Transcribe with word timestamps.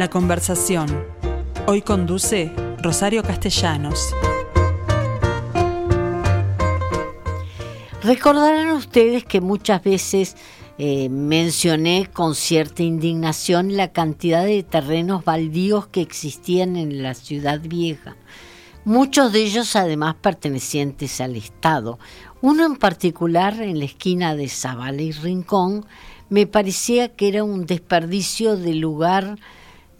La 0.00 0.08
conversación. 0.08 0.88
Hoy 1.66 1.82
conduce 1.82 2.50
Rosario 2.82 3.22
Castellanos. 3.22 4.14
Recordarán 8.02 8.70
ustedes 8.70 9.26
que 9.26 9.42
muchas 9.42 9.84
veces 9.84 10.38
eh, 10.78 11.10
mencioné 11.10 12.08
con 12.10 12.34
cierta 12.34 12.82
indignación 12.82 13.76
la 13.76 13.92
cantidad 13.92 14.42
de 14.42 14.62
terrenos 14.62 15.22
baldíos 15.22 15.88
que 15.88 16.00
existían 16.00 16.76
en 16.76 17.02
la 17.02 17.12
ciudad 17.12 17.60
vieja. 17.60 18.16
Muchos 18.86 19.34
de 19.34 19.44
ellos 19.44 19.76
además 19.76 20.14
pertenecientes 20.14 21.20
al 21.20 21.36
Estado. 21.36 21.98
Uno 22.40 22.64
en 22.64 22.76
particular 22.76 23.60
en 23.60 23.78
la 23.78 23.84
esquina 23.84 24.34
de 24.34 24.48
Zavala 24.48 25.02
y 25.02 25.12
Rincón 25.12 25.84
me 26.30 26.46
parecía 26.46 27.14
que 27.14 27.28
era 27.28 27.44
un 27.44 27.66
desperdicio 27.66 28.56
de 28.56 28.72
lugar 28.72 29.36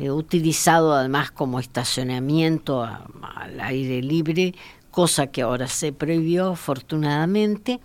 eh, 0.01 0.11
utilizado 0.11 0.95
además 0.95 1.31
como 1.31 1.61
estacionamiento 1.61 2.83
al 2.83 3.61
aire 3.61 4.01
libre, 4.01 4.55
cosa 4.91 5.27
que 5.27 5.43
ahora 5.43 5.69
se 5.69 5.93
prohibió 5.93 6.53
afortunadamente. 6.53 7.81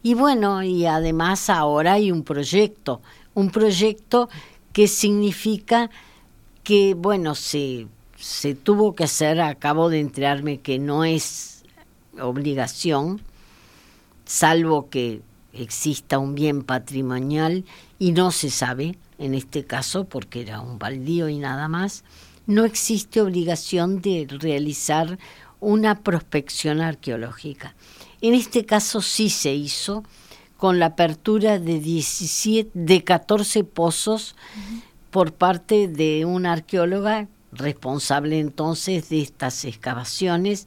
Y 0.00 0.14
bueno, 0.14 0.62
y 0.62 0.86
además 0.86 1.50
ahora 1.50 1.94
hay 1.94 2.12
un 2.12 2.22
proyecto, 2.22 3.02
un 3.34 3.50
proyecto 3.50 4.28
que 4.72 4.86
significa 4.86 5.90
que, 6.62 6.94
bueno, 6.94 7.34
se, 7.34 7.88
se 8.16 8.54
tuvo 8.54 8.94
que 8.94 9.04
hacer, 9.04 9.40
acabo 9.40 9.90
de 9.90 9.98
enterarme 9.98 10.60
que 10.60 10.78
no 10.78 11.04
es 11.04 11.64
obligación, 12.20 13.20
salvo 14.24 14.88
que 14.88 15.20
exista 15.52 16.20
un 16.20 16.36
bien 16.36 16.62
patrimonial 16.62 17.64
y 17.98 18.12
no 18.12 18.30
se 18.30 18.50
sabe, 18.50 18.96
en 19.20 19.34
este 19.34 19.64
caso, 19.64 20.04
porque 20.04 20.40
era 20.40 20.60
un 20.60 20.78
baldío 20.78 21.28
y 21.28 21.38
nada 21.38 21.68
más, 21.68 22.04
no 22.46 22.64
existe 22.64 23.20
obligación 23.20 24.00
de 24.00 24.26
realizar 24.28 25.18
una 25.60 26.00
prospección 26.00 26.80
arqueológica. 26.80 27.76
En 28.22 28.32
este 28.34 28.64
caso 28.64 29.02
sí 29.02 29.28
se 29.28 29.54
hizo 29.54 30.04
con 30.56 30.78
la 30.78 30.86
apertura 30.86 31.58
de 31.58 31.80
17 31.80 32.70
de 32.74 33.04
14 33.04 33.62
pozos 33.64 34.36
por 35.10 35.34
parte 35.34 35.86
de 35.86 36.24
una 36.24 36.52
arqueóloga 36.52 37.28
responsable 37.52 38.40
entonces 38.40 39.10
de 39.10 39.20
estas 39.20 39.64
excavaciones 39.64 40.66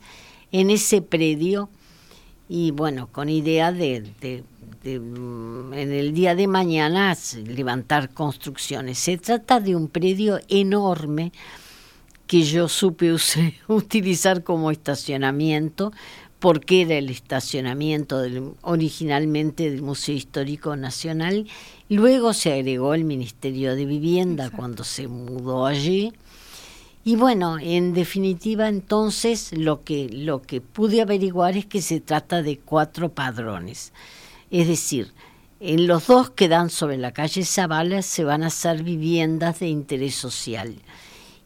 en 0.52 0.70
ese 0.70 1.02
predio 1.02 1.70
y 2.48 2.72
bueno, 2.72 3.08
con 3.08 3.30
idea 3.30 3.72
de 3.72 4.44
Mm, 4.86 5.73
en 5.73 5.94
el 5.94 6.14
día 6.14 6.36
de 6.36 6.48
mañana 6.48 7.16
levantar 7.45 8.14
construcciones. 8.14 9.00
Se 9.00 9.17
trata 9.17 9.62
de 9.62 9.78
un 9.78 9.88
predio 9.88 10.42
enorme 10.50 11.31
que 12.28 12.44
yo 12.44 12.67
supe 12.67 13.16
utilizar 13.67 14.44
como 14.44 14.72
estacionamiento 14.72 15.94
porque 16.39 16.81
era 16.81 16.95
el 16.95 17.09
estacionamiento 17.09 18.22
originalmente 18.61 19.72
del 19.72 19.81
Museo 19.81 20.16
Histórico 20.16 20.76
Nacional. 20.76 21.48
Luego 21.88 22.34
se 22.34 22.52
agregó 22.52 22.94
el 22.94 23.06
Ministerio 23.06 23.78
de 23.78 23.86
Vivienda 23.86 24.50
cuando 24.50 24.84
se 24.84 25.08
mudó 25.08 25.66
allí. 25.66 26.11
Y 27.06 27.16
bueno, 27.16 27.58
en 27.58 27.94
definitiva 27.94 28.67
entonces 28.67 29.54
lo 29.58 29.84
que, 29.84 30.09
lo 30.09 30.42
que 30.42 30.59
pude 30.59 31.02
averiguar 31.02 31.56
es 31.56 31.66
que 31.66 31.81
se 31.81 32.02
trata 32.02 32.42
de 32.42 32.59
cuatro 32.59 33.14
padrones. 33.14 33.94
Es 34.54 34.68
decir, 34.68 35.12
en 35.59 35.88
los 35.88 36.06
dos 36.06 36.30
que 36.30 36.48
dan 36.48 36.70
sobre 36.70 36.98
la 36.98 37.12
calle 37.12 37.44
Zavala 37.44 38.04
se 38.04 38.23
van 38.23 38.44
a 38.44 38.48
hacer 38.48 38.84
viviendas 38.84 39.62
de 39.62 39.68
interés 39.68 40.14
social. 40.14 40.76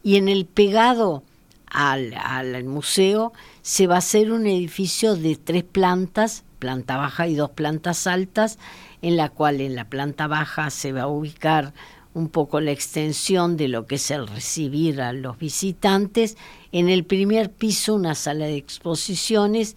Y 0.02 0.16
en 0.16 0.28
el 0.28 0.44
pegado 0.44 1.22
al, 1.64 2.12
al, 2.12 2.64
museo 2.64 3.32
se 3.62 3.86
va 3.86 3.94
a 3.94 3.98
hacer 3.98 4.30
un 4.30 4.46
edificio 4.46 5.16
de 5.16 5.36
tres 5.36 5.64
plantas, 5.64 6.44
planta 6.58 6.98
baja 6.98 7.26
y 7.26 7.34
dos 7.34 7.48
plantas 7.48 8.06
altas, 8.06 8.58
en 9.00 9.16
la 9.16 9.30
cual 9.30 9.62
en 9.62 9.74
la 9.74 9.88
planta 9.88 10.26
baja 10.26 10.68
se 10.68 10.92
va 10.92 11.04
a 11.04 11.08
ubicar 11.08 11.72
un 12.12 12.28
poco 12.28 12.60
la 12.60 12.72
extensión 12.72 13.56
de 13.56 13.68
lo 13.68 13.86
que 13.86 13.94
es 13.94 14.10
el 14.10 14.28
recibir 14.28 15.00
a 15.00 15.14
los 15.14 15.38
visitantes. 15.38 16.36
En 16.72 16.90
el 16.90 17.06
primer 17.06 17.50
piso 17.50 17.94
una 17.94 18.14
sala 18.14 18.44
de 18.44 18.56
exposiciones 18.56 19.76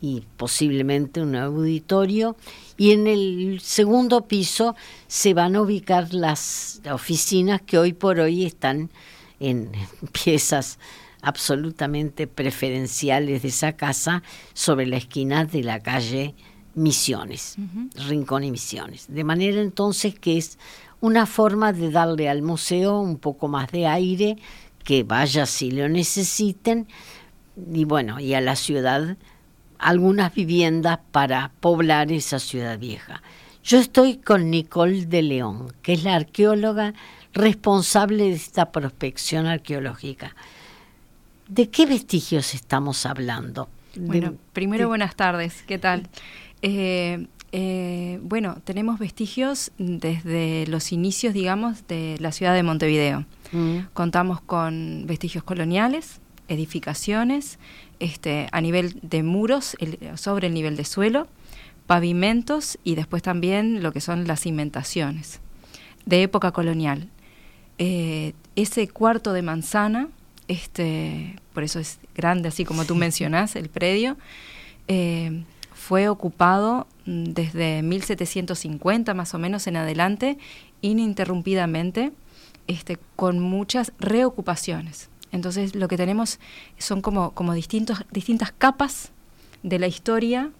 y 0.00 0.22
posiblemente 0.36 1.20
un 1.20 1.34
auditorio 1.34 2.36
y 2.76 2.92
en 2.92 3.06
el 3.06 3.60
segundo 3.60 4.26
piso 4.26 4.76
se 5.08 5.34
van 5.34 5.56
a 5.56 5.62
ubicar 5.62 6.14
las 6.14 6.80
oficinas 6.90 7.60
que 7.62 7.78
hoy 7.78 7.92
por 7.92 8.20
hoy 8.20 8.44
están 8.44 8.90
en 9.40 9.72
piezas 10.24 10.78
absolutamente 11.20 12.26
preferenciales 12.26 13.42
de 13.42 13.48
esa 13.48 13.72
casa 13.72 14.22
sobre 14.54 14.86
la 14.86 14.96
esquina 14.96 15.44
de 15.44 15.62
la 15.64 15.80
calle 15.80 16.34
Misiones, 16.74 17.56
Rincón 18.06 18.44
y 18.44 18.52
Misiones. 18.52 19.06
De 19.08 19.24
manera 19.24 19.60
entonces 19.60 20.16
que 20.16 20.38
es 20.38 20.58
una 21.00 21.26
forma 21.26 21.72
de 21.72 21.90
darle 21.90 22.28
al 22.28 22.42
museo 22.42 23.00
un 23.00 23.18
poco 23.18 23.48
más 23.48 23.72
de 23.72 23.86
aire, 23.86 24.36
que 24.84 25.02
vaya 25.02 25.44
si 25.44 25.72
lo 25.72 25.88
necesiten, 25.88 26.86
y 27.72 27.84
bueno, 27.84 28.20
y 28.20 28.34
a 28.34 28.40
la 28.40 28.54
ciudad 28.54 29.16
algunas 29.78 30.34
viviendas 30.34 30.98
para 31.12 31.52
poblar 31.60 32.12
esa 32.12 32.38
ciudad 32.38 32.78
vieja. 32.78 33.22
Yo 33.64 33.78
estoy 33.78 34.16
con 34.16 34.50
Nicole 34.50 35.06
de 35.06 35.22
León, 35.22 35.72
que 35.82 35.92
es 35.92 36.04
la 36.04 36.14
arqueóloga 36.14 36.94
responsable 37.32 38.24
de 38.24 38.32
esta 38.32 38.72
prospección 38.72 39.46
arqueológica. 39.46 40.34
¿De 41.48 41.68
qué 41.68 41.86
vestigios 41.86 42.54
estamos 42.54 43.06
hablando? 43.06 43.68
Bueno, 43.96 44.34
primero 44.52 44.88
buenas 44.88 45.16
tardes, 45.16 45.62
¿qué 45.66 45.78
tal? 45.78 46.08
Eh, 46.62 47.26
eh, 47.52 48.18
bueno, 48.22 48.58
tenemos 48.64 48.98
vestigios 48.98 49.72
desde 49.78 50.66
los 50.66 50.92
inicios, 50.92 51.32
digamos, 51.32 51.86
de 51.88 52.16
la 52.20 52.32
ciudad 52.32 52.54
de 52.54 52.62
Montevideo. 52.62 53.24
Mm. 53.52 53.78
Contamos 53.94 54.40
con 54.40 55.04
vestigios 55.06 55.44
coloniales, 55.44 56.20
edificaciones, 56.48 57.58
este, 58.00 58.48
a 58.52 58.60
nivel 58.60 58.98
de 59.02 59.22
muros, 59.22 59.76
sobre 60.16 60.46
el 60.48 60.54
nivel 60.54 60.76
de 60.76 60.84
suelo, 60.84 61.28
pavimentos 61.86 62.78
y 62.84 62.94
después 62.94 63.22
también 63.22 63.82
lo 63.82 63.92
que 63.92 64.00
son 64.00 64.26
las 64.26 64.42
cimentaciones 64.42 65.40
de 66.06 66.22
época 66.22 66.52
colonial. 66.52 67.08
Eh, 67.78 68.34
ese 68.56 68.88
cuarto 68.88 69.32
de 69.32 69.42
manzana, 69.42 70.08
este, 70.48 71.36
por 71.54 71.62
eso 71.62 71.78
es 71.78 71.98
grande, 72.14 72.48
así 72.48 72.64
como 72.64 72.84
tú 72.84 72.94
mencionás, 72.94 73.56
el 73.56 73.68
predio, 73.68 74.16
eh, 74.88 75.44
fue 75.72 76.08
ocupado 76.08 76.86
desde 77.06 77.82
1750 77.82 79.14
más 79.14 79.32
o 79.32 79.38
menos 79.38 79.66
en 79.66 79.76
adelante, 79.76 80.38
ininterrumpidamente, 80.82 82.12
este, 82.66 82.98
con 83.16 83.38
muchas 83.38 83.92
reocupaciones. 83.98 85.08
Entonces 85.32 85.74
lo 85.74 85.88
que 85.88 85.96
tenemos 85.96 86.38
son 86.78 87.00
como, 87.00 87.32
como 87.32 87.54
distintos, 87.54 88.04
distintas 88.10 88.52
capas 88.56 89.10
de 89.62 89.78
la 89.78 89.86
historia, 89.86 90.50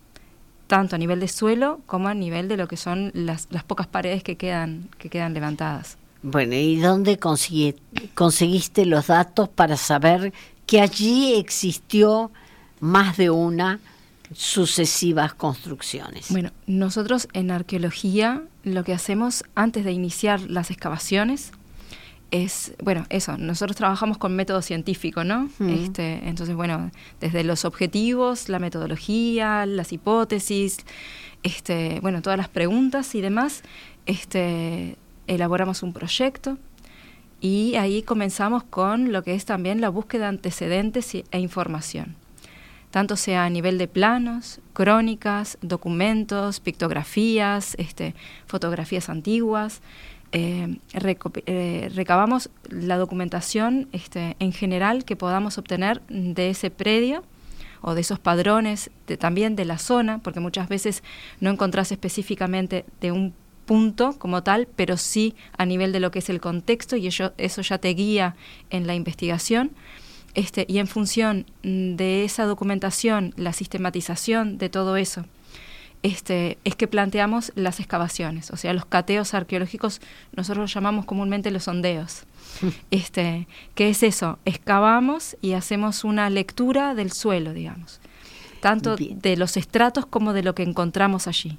tanto 0.66 0.96
a 0.96 0.98
nivel 0.98 1.20
de 1.20 1.28
suelo 1.28 1.80
como 1.86 2.08
a 2.08 2.14
nivel 2.14 2.48
de 2.48 2.56
lo 2.56 2.68
que 2.68 2.76
son 2.76 3.10
las, 3.14 3.48
las 3.50 3.64
pocas 3.64 3.86
paredes 3.86 4.22
que 4.22 4.36
quedan, 4.36 4.88
que 4.98 5.08
quedan 5.08 5.34
levantadas. 5.34 5.96
Bueno, 6.22 6.54
¿y 6.54 6.76
dónde 6.76 7.18
conseguiste 8.14 8.84
los 8.86 9.06
datos 9.06 9.48
para 9.48 9.76
saber 9.76 10.32
que 10.66 10.80
allí 10.80 11.34
existió 11.34 12.30
más 12.80 13.16
de 13.16 13.30
una 13.30 13.80
sucesivas 14.32 15.34
construcciones? 15.34 16.26
Bueno, 16.30 16.50
nosotros 16.66 17.28
en 17.32 17.50
arqueología 17.50 18.42
lo 18.64 18.84
que 18.84 18.92
hacemos 18.92 19.44
antes 19.54 19.84
de 19.84 19.92
iniciar 19.92 20.41
las 20.42 20.71
excavaciones 20.71 21.53
es, 22.30 22.75
bueno, 22.83 23.07
eso, 23.09 23.39
nosotros 23.39 23.77
trabajamos 23.77 24.19
con 24.19 24.36
método 24.36 24.60
científico, 24.60 25.25
¿no? 25.25 25.48
este, 25.60 26.28
entonces, 26.28 26.54
bueno, 26.54 26.91
desde 27.21 27.42
los 27.42 27.65
objetivos, 27.65 28.48
la 28.48 28.59
metodología, 28.59 29.65
las 29.65 29.92
hipótesis, 29.92 30.78
este, 31.42 32.01
bueno, 32.01 32.21
todas 32.21 32.36
las 32.36 32.48
preguntas 32.48 33.15
y 33.15 33.21
demás, 33.21 33.63
este, 34.07 34.97
elaboramos 35.27 35.83
un 35.83 35.92
proyecto 35.92 36.59
y 37.41 37.77
ahí 37.77 38.03
comenzamos 38.03 38.63
con 38.65 39.13
lo 39.13 39.22
que 39.22 39.34
es 39.34 39.45
también 39.45 39.81
la 39.81 39.89
búsqueda 39.89 40.24
de 40.24 40.28
antecedentes 40.28 41.15
e 41.15 41.39
información, 41.39 42.16
tanto 42.91 43.16
sea 43.16 43.45
a 43.45 43.51
nivel 43.51 43.78
de 43.78 43.89
planos, 43.89 44.60
crónicas, 44.74 45.57
documentos, 45.63 46.60
pictografías, 46.60 47.74
este, 47.78 48.15
fotografías 48.47 49.09
antiguas, 49.09 49.81
eh, 50.33 50.78
eh, 51.47 51.91
recabamos 51.95 52.51
la 52.69 52.98
documentación 52.98 53.89
este, 53.92 54.36
en 54.39 54.53
general 54.53 55.04
que 55.04 55.16
podamos 55.16 55.59
obtener 55.59 56.03
de 56.09 56.51
ese 56.51 56.71
predio 56.71 57.22
o 57.80 57.95
de 57.95 58.01
esos 58.01 58.19
padrones, 58.19 58.91
de, 59.07 59.16
también 59.16 59.57
de 59.57 59.65
la 59.65 59.78
zona, 59.78 60.19
porque 60.19 60.41
muchas 60.41 60.69
veces 60.69 61.03
no 61.41 61.51
encontrás 61.51 61.92
específicamente 61.92 62.84
de 63.01 63.13
un 63.13 63.34
punto 63.65 64.19
como 64.19 64.42
tal, 64.42 64.66
pero 64.77 64.97
sí 64.97 65.34
a 65.57 65.66
nivel 65.66 65.92
de 65.92 66.01
lo 66.01 66.10
que 66.10 66.21
es 66.21 66.31
el 66.31 66.41
contexto 66.41 66.97
y 66.97 67.07
eso, 67.07 67.33
eso 67.39 67.63
ya 67.63 67.78
te 67.78 67.91
guía 67.91 68.34
en 68.71 68.86
la 68.86 68.95
investigación. 68.95 69.71
Este, 70.34 70.66
y 70.69 70.78
en 70.78 70.86
función 70.86 71.47
de 71.63 72.24
esa 72.24 72.45
documentación, 72.45 73.33
la 73.36 73.53
sistematización 73.53 74.59
de 74.59 74.69
todo 74.69 74.97
eso, 74.97 75.24
este, 76.03 76.59
es 76.65 76.77
que 76.77 76.86
planteamos 76.86 77.53
las 77.54 77.80
excavaciones, 77.80 78.50
o 78.50 78.56
sea, 78.56 78.72
los 78.72 78.84
cateos 78.84 79.34
arqueológicos, 79.34 80.00
nosotros 80.34 80.62
los 80.62 80.74
llamamos 80.74 81.04
comúnmente 81.04 81.50
los 81.50 81.65
sondeos. 81.65 82.24
Este, 82.91 83.47
¿Qué 83.74 83.91
es 83.91 84.03
eso? 84.03 84.39
Excavamos 84.45 85.36
y 85.41 85.53
hacemos 85.53 86.03
una 86.03 86.28
lectura 86.30 86.95
del 86.95 87.12
suelo, 87.12 87.53
digamos, 87.53 88.00
tanto 88.60 88.97
de 88.97 89.36
los 89.36 89.56
estratos 89.56 90.06
como 90.06 90.33
de 90.33 90.42
lo 90.42 90.54
que 90.54 90.62
encontramos 90.62 91.28
allí. 91.28 91.59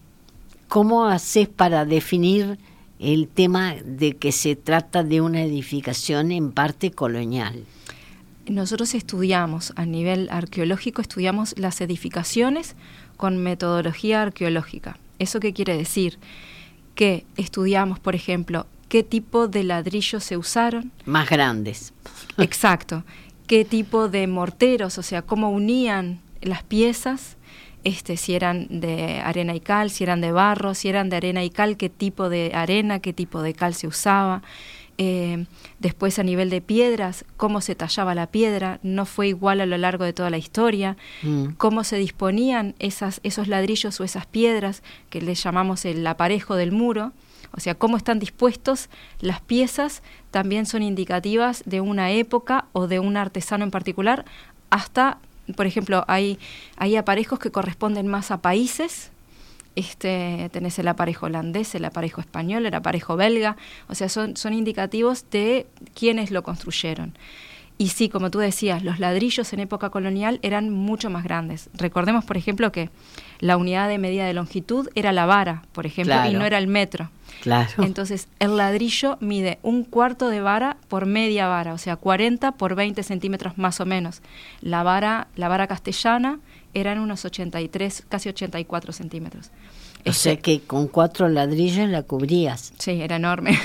¿Cómo 0.68 1.06
haces 1.06 1.48
para 1.48 1.86
definir 1.86 2.60
el 3.00 3.28
tema 3.28 3.76
de 3.86 4.18
que 4.18 4.32
se 4.32 4.56
trata 4.56 5.04
de 5.04 5.22
una 5.22 5.42
edificación 5.42 6.32
en 6.32 6.52
parte 6.52 6.92
colonial? 6.92 7.64
Nosotros 8.50 8.96
estudiamos, 8.96 9.74
a 9.76 9.86
nivel 9.86 10.28
arqueológico, 10.32 11.02
estudiamos 11.02 11.58
las 11.58 11.82
edificaciones 11.82 12.76
con 13.20 13.36
metodología 13.36 14.22
arqueológica. 14.22 14.98
¿Eso 15.20 15.42
qué 15.42 15.52
quiere 15.52 15.76
decir? 15.76 16.18
Que 16.96 17.26
estudiamos, 17.36 18.00
por 18.00 18.16
ejemplo, 18.16 18.66
qué 18.88 19.04
tipo 19.04 19.50
de 19.50 19.66
ladrillos 19.66 20.24
se 20.24 20.38
usaron. 20.38 20.94
Más 21.04 21.30
grandes. 21.30 21.92
Exacto. 22.38 23.04
¿Qué 23.46 23.66
tipo 23.66 24.08
de 24.08 24.26
morteros, 24.28 24.98
o 24.98 25.04
sea, 25.04 25.22
cómo 25.22 25.50
unían 25.50 26.22
las 26.42 26.64
piezas? 26.64 27.36
Este, 27.84 28.16
si 28.16 28.36
eran 28.36 28.80
de 28.80 29.20
arena 29.20 29.54
y 29.54 29.60
cal, 29.60 29.90
si 29.90 30.06
eran 30.06 30.22
de 30.22 30.32
barro, 30.32 30.74
si 30.74 30.88
eran 30.88 31.10
de 31.10 31.18
arena 31.18 31.44
y 31.44 31.50
cal, 31.50 31.76
qué 31.76 31.90
tipo 31.90 32.30
de 32.30 32.52
arena, 32.54 33.00
qué 33.00 33.12
tipo 33.12 33.42
de 33.42 33.54
cal 33.54 33.74
se 33.74 33.88
usaba. 33.88 34.44
Eh, 35.02 35.46
después 35.80 36.20
a 36.20 36.24
nivel 36.24 36.50
de 36.50 36.60
piedras, 36.60 37.24
cómo 37.38 37.62
se 37.62 37.74
tallaba 37.74 38.16
la 38.16 38.28
piedra, 38.28 38.82
no 38.84 39.06
fue 39.06 39.30
igual 39.30 39.62
a 39.62 39.66
lo 39.66 39.78
largo 39.78 40.04
de 40.04 40.12
toda 40.12 40.30
la 40.30 40.38
historia, 40.38 40.98
mm. 41.24 41.52
cómo 41.58 41.86
se 41.86 41.96
disponían 41.96 42.76
esas, 42.80 43.22
esos 43.24 43.48
ladrillos 43.48 43.98
o 44.02 44.04
esas 44.04 44.26
piedras, 44.26 44.84
que 45.10 45.22
les 45.22 45.42
llamamos 45.42 45.86
el 45.86 46.06
aparejo 46.06 46.58
del 46.58 46.74
muro, 46.74 47.14
o 47.54 47.62
sea, 47.62 47.76
cómo 47.76 47.96
están 47.96 48.20
dispuestos 48.20 48.90
las 49.22 49.40
piezas, 49.40 50.04
también 50.32 50.66
son 50.66 50.84
indicativas 50.84 51.64
de 51.66 51.80
una 51.80 52.12
época 52.12 52.66
o 52.74 52.88
de 52.88 53.00
un 53.00 53.16
artesano 53.16 53.64
en 53.64 53.72
particular, 53.72 54.26
hasta, 54.70 55.20
por 55.56 55.66
ejemplo, 55.66 56.04
hay, 56.10 56.40
hay 56.76 56.98
aparejos 56.98 57.40
que 57.40 57.52
corresponden 57.52 58.08
más 58.08 58.32
a 58.32 58.42
países, 58.42 59.12
este, 59.76 60.50
tenés 60.52 60.80
el 60.80 60.88
aparejo 60.88 61.28
holandés, 61.28 61.76
el 61.76 61.86
aparejo 61.86 62.22
español, 62.22 62.66
el 62.66 62.74
aparejo 62.74 63.16
belga, 63.16 63.58
o 63.88 63.96
sea, 63.96 64.10
son, 64.10 64.36
son 64.36 64.54
indicativos 64.54 65.26
de 65.30 65.68
quiénes 65.94 66.32
lo 66.32 66.44
construyeron. 66.44 67.14
Y 67.82 67.88
sí, 67.88 68.10
como 68.10 68.30
tú 68.30 68.40
decías, 68.40 68.84
los 68.84 69.00
ladrillos 69.00 69.54
en 69.54 69.62
época 69.62 69.90
colonial 69.90 70.40
eran 70.42 70.70
mucho 70.70 71.10
más 71.10 71.24
grandes. 71.24 71.70
Recordemos, 71.74 72.26
por 72.26 72.36
ejemplo, 72.36 72.74
que 72.74 72.90
la 73.40 73.56
unidad 73.56 73.88
de 73.88 73.98
medida 73.98 74.26
de 74.26 74.34
longitud 74.34 74.90
era 74.96 75.14
la 75.14 75.26
vara, 75.26 75.64
por 75.72 75.86
ejemplo, 75.86 76.14
y 76.30 76.34
no 76.34 76.44
era 76.44 76.58
el 76.58 76.68
metro. 76.68 77.10
Claro. 77.42 77.72
Entonces, 77.78 78.28
el 78.40 78.58
ladrillo 78.58 79.18
mide 79.22 79.60
un 79.64 79.86
cuarto 79.86 80.28
de 80.28 80.42
vara 80.42 80.76
por 80.90 81.06
media 81.06 81.48
vara, 81.48 81.74
o 81.74 81.78
sea, 81.78 81.96
40 81.96 82.52
por 82.52 82.76
20 82.76 83.02
centímetros 83.02 83.58
más 83.58 83.80
o 83.80 83.86
menos. 83.86 84.22
La 84.60 84.84
vara, 84.84 85.30
la 85.38 85.48
vara 85.48 85.66
castellana 85.68 86.40
eran 86.80 87.00
unos 87.00 87.26
83, 87.26 88.06
casi 88.10 88.30
84 88.30 88.94
centímetros. 88.94 89.52
O 90.06 90.14
sea 90.14 90.34
este 90.34 90.42
que 90.42 90.62
con 90.62 90.88
cuatro 90.88 91.28
ladrillos 91.28 91.90
la 91.90 92.04
cubrías. 92.04 92.74
Sí, 92.78 92.92
era 93.02 93.18
enorme. 93.18 93.58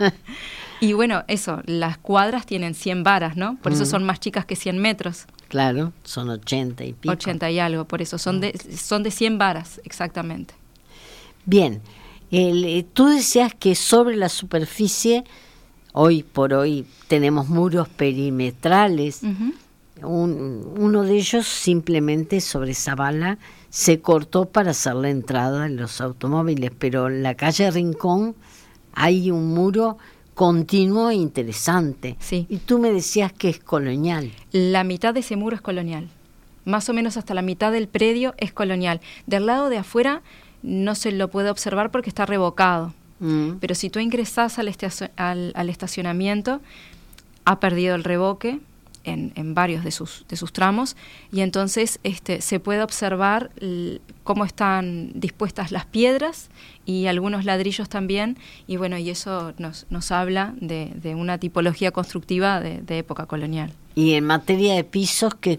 y 0.80 0.92
bueno, 0.92 1.24
eso, 1.28 1.62
las 1.66 1.98
cuadras 1.98 2.46
tienen 2.46 2.74
100 2.74 3.04
varas, 3.04 3.36
¿no? 3.36 3.56
Por 3.62 3.72
eso 3.72 3.84
mm. 3.84 3.86
son 3.86 4.04
más 4.04 4.20
chicas 4.20 4.44
que 4.44 4.56
100 4.56 4.78
metros. 4.78 5.26
Claro, 5.48 5.92
son 6.04 6.28
80 6.30 6.84
y 6.84 6.92
pico. 6.92 7.12
80 7.12 7.50
y 7.50 7.58
algo, 7.58 7.84
por 7.84 8.02
eso 8.02 8.18
son 8.18 8.40
de, 8.40 8.58
son 8.76 9.02
de 9.02 9.10
100 9.10 9.38
varas, 9.38 9.80
exactamente. 9.84 10.54
Bien, 11.44 11.80
eh, 12.30 12.84
tú 12.92 13.08
decías 13.08 13.52
que 13.54 13.74
sobre 13.74 14.16
la 14.16 14.28
superficie, 14.28 15.24
hoy 15.92 16.22
por 16.22 16.54
hoy 16.54 16.86
tenemos 17.08 17.48
muros 17.48 17.88
perimetrales, 17.88 19.22
uno 20.04 21.02
de 21.02 21.14
ellos 21.14 21.46
simplemente 21.46 22.40
sobre 22.40 22.72
esa 22.72 22.94
bala 22.94 23.38
se 23.68 24.00
cortó 24.00 24.46
para 24.46 24.72
hacer 24.72 24.94
la 24.96 25.10
entrada 25.10 25.64
de 25.64 25.70
los 25.70 26.00
automóviles, 26.00 26.72
pero 26.78 27.08
en 27.08 27.22
la 27.22 27.34
calle 27.34 27.70
Rincón 27.70 28.34
hay 28.92 29.30
un 29.30 29.54
muro 29.54 29.98
continuo 30.34 31.10
e 31.10 31.14
interesante. 31.14 32.16
Sí. 32.18 32.46
Y 32.48 32.58
tú 32.58 32.78
me 32.78 32.92
decías 32.92 33.32
que 33.32 33.48
es 33.48 33.58
colonial. 33.58 34.32
La 34.52 34.84
mitad 34.84 35.14
de 35.14 35.20
ese 35.20 35.36
muro 35.36 35.54
es 35.54 35.62
colonial. 35.62 36.08
Más 36.64 36.88
o 36.88 36.94
menos 36.94 37.16
hasta 37.16 37.34
la 37.34 37.42
mitad 37.42 37.72
del 37.72 37.88
predio 37.88 38.34
es 38.38 38.52
colonial. 38.52 39.00
Del 39.26 39.46
lado 39.46 39.68
de 39.68 39.78
afuera 39.78 40.22
no 40.62 40.94
se 40.94 41.12
lo 41.12 41.28
puede 41.28 41.50
observar 41.50 41.90
porque 41.90 42.10
está 42.10 42.26
revocado. 42.26 42.92
Mm. 43.18 43.58
Pero 43.60 43.74
si 43.74 43.90
tú 43.90 43.98
ingresas 43.98 44.58
al, 44.58 45.52
al 45.54 45.68
estacionamiento, 45.68 46.60
ha 47.44 47.60
perdido 47.60 47.94
el 47.94 48.04
revoque, 48.04 48.60
en, 49.04 49.54
varios 49.54 49.84
de 49.84 49.90
sus, 49.90 50.24
de 50.28 50.36
sus 50.36 50.52
tramos 50.52 50.96
y 51.32 51.40
entonces 51.40 52.00
este, 52.02 52.40
se 52.40 52.60
puede 52.60 52.82
observar 52.82 53.50
cómo 54.24 54.44
están 54.44 55.12
dispuestas 55.14 55.72
las 55.72 55.86
piedras 55.86 56.50
y 56.86 57.06
algunos 57.06 57.44
ladrillos 57.44 57.88
también 57.88 58.36
y 58.66 58.76
bueno 58.76 58.98
y 58.98 59.10
eso 59.10 59.54
nos, 59.58 59.86
nos 59.90 60.12
habla 60.12 60.54
de, 60.60 60.92
de 60.94 61.14
una 61.14 61.38
tipología 61.38 61.90
constructiva 61.90 62.60
de, 62.60 62.98
época 62.98 63.26
colonial. 63.26 63.72
Y 63.94 64.14
en 64.14 64.24
materia 64.24 64.74
de 64.74 64.84
pisos, 64.84 65.34
¿qué? 65.34 65.58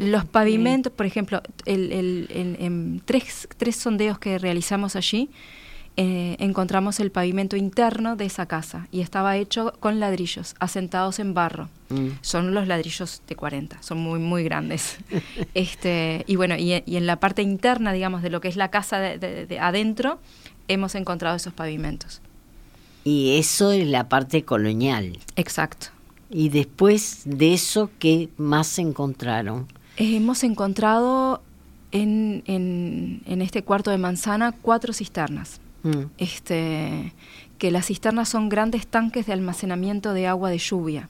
Los 0.00 0.24
pavimentos, 0.24 0.92
por 0.92 1.06
ejemplo, 1.06 1.42
el, 1.64 1.92
el, 1.92 2.28
en 2.30 3.02
tres, 3.04 3.48
tres 3.56 3.76
sondeos 3.76 4.18
que 4.18 4.38
realizamos 4.38 4.96
allí, 4.96 5.30
eh, 5.98 6.36
encontramos 6.40 7.00
el 7.00 7.10
pavimento 7.10 7.56
interno 7.56 8.16
de 8.16 8.26
esa 8.26 8.44
casa 8.44 8.86
y 8.92 9.00
estaba 9.00 9.38
hecho 9.38 9.72
con 9.80 9.98
ladrillos 9.98 10.54
asentados 10.60 11.18
en 11.20 11.32
barro. 11.32 11.70
Mm. 11.88 12.08
Son 12.20 12.52
los 12.52 12.68
ladrillos 12.68 13.22
de 13.26 13.34
40, 13.34 13.82
son 13.82 13.98
muy, 13.98 14.18
muy 14.18 14.44
grandes. 14.44 14.98
este, 15.54 16.24
y 16.26 16.36
bueno, 16.36 16.54
y, 16.58 16.72
en 16.72 17.06
la 17.06 17.18
parte 17.18 17.40
interna, 17.40 17.94
digamos, 17.94 18.20
de 18.20 18.28
lo 18.28 18.42
que 18.42 18.48
es 18.48 18.56
la 18.56 18.70
casa 18.70 18.98
de, 18.98 19.58
adentro, 19.58 20.18
hemos 20.68 20.94
encontrado 20.94 21.34
esos 21.36 21.54
pavimentos. 21.54 22.20
Y 23.04 23.38
eso 23.38 23.72
es 23.72 23.86
la 23.86 24.10
parte 24.10 24.42
colonial. 24.42 25.18
Exacto. 25.36 25.86
Y 26.28 26.50
después 26.50 27.22
de 27.24 27.54
eso, 27.54 27.90
¿qué 27.98 28.28
más 28.36 28.66
se 28.66 28.82
encontraron? 28.82 29.66
hemos 29.98 30.44
encontrado 30.44 31.40
en, 31.90 32.42
en, 32.44 33.22
en 33.24 33.40
este 33.40 33.62
cuarto 33.62 33.90
de 33.90 33.96
manzana 33.96 34.52
cuatro 34.52 34.92
cisternas 34.92 35.58
Mm. 35.86 36.10
este, 36.18 37.12
que 37.58 37.70
las 37.70 37.86
cisternas 37.86 38.28
son 38.28 38.48
grandes 38.48 38.88
tanques 38.88 39.26
de 39.26 39.32
almacenamiento 39.32 40.14
de 40.14 40.26
agua 40.26 40.50
de 40.50 40.58
lluvia. 40.58 41.08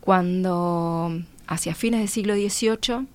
Cuando 0.00 1.20
hacia 1.46 1.74
fines 1.74 2.00
del 2.00 2.08
siglo 2.08 2.34
XVIII 2.34 3.06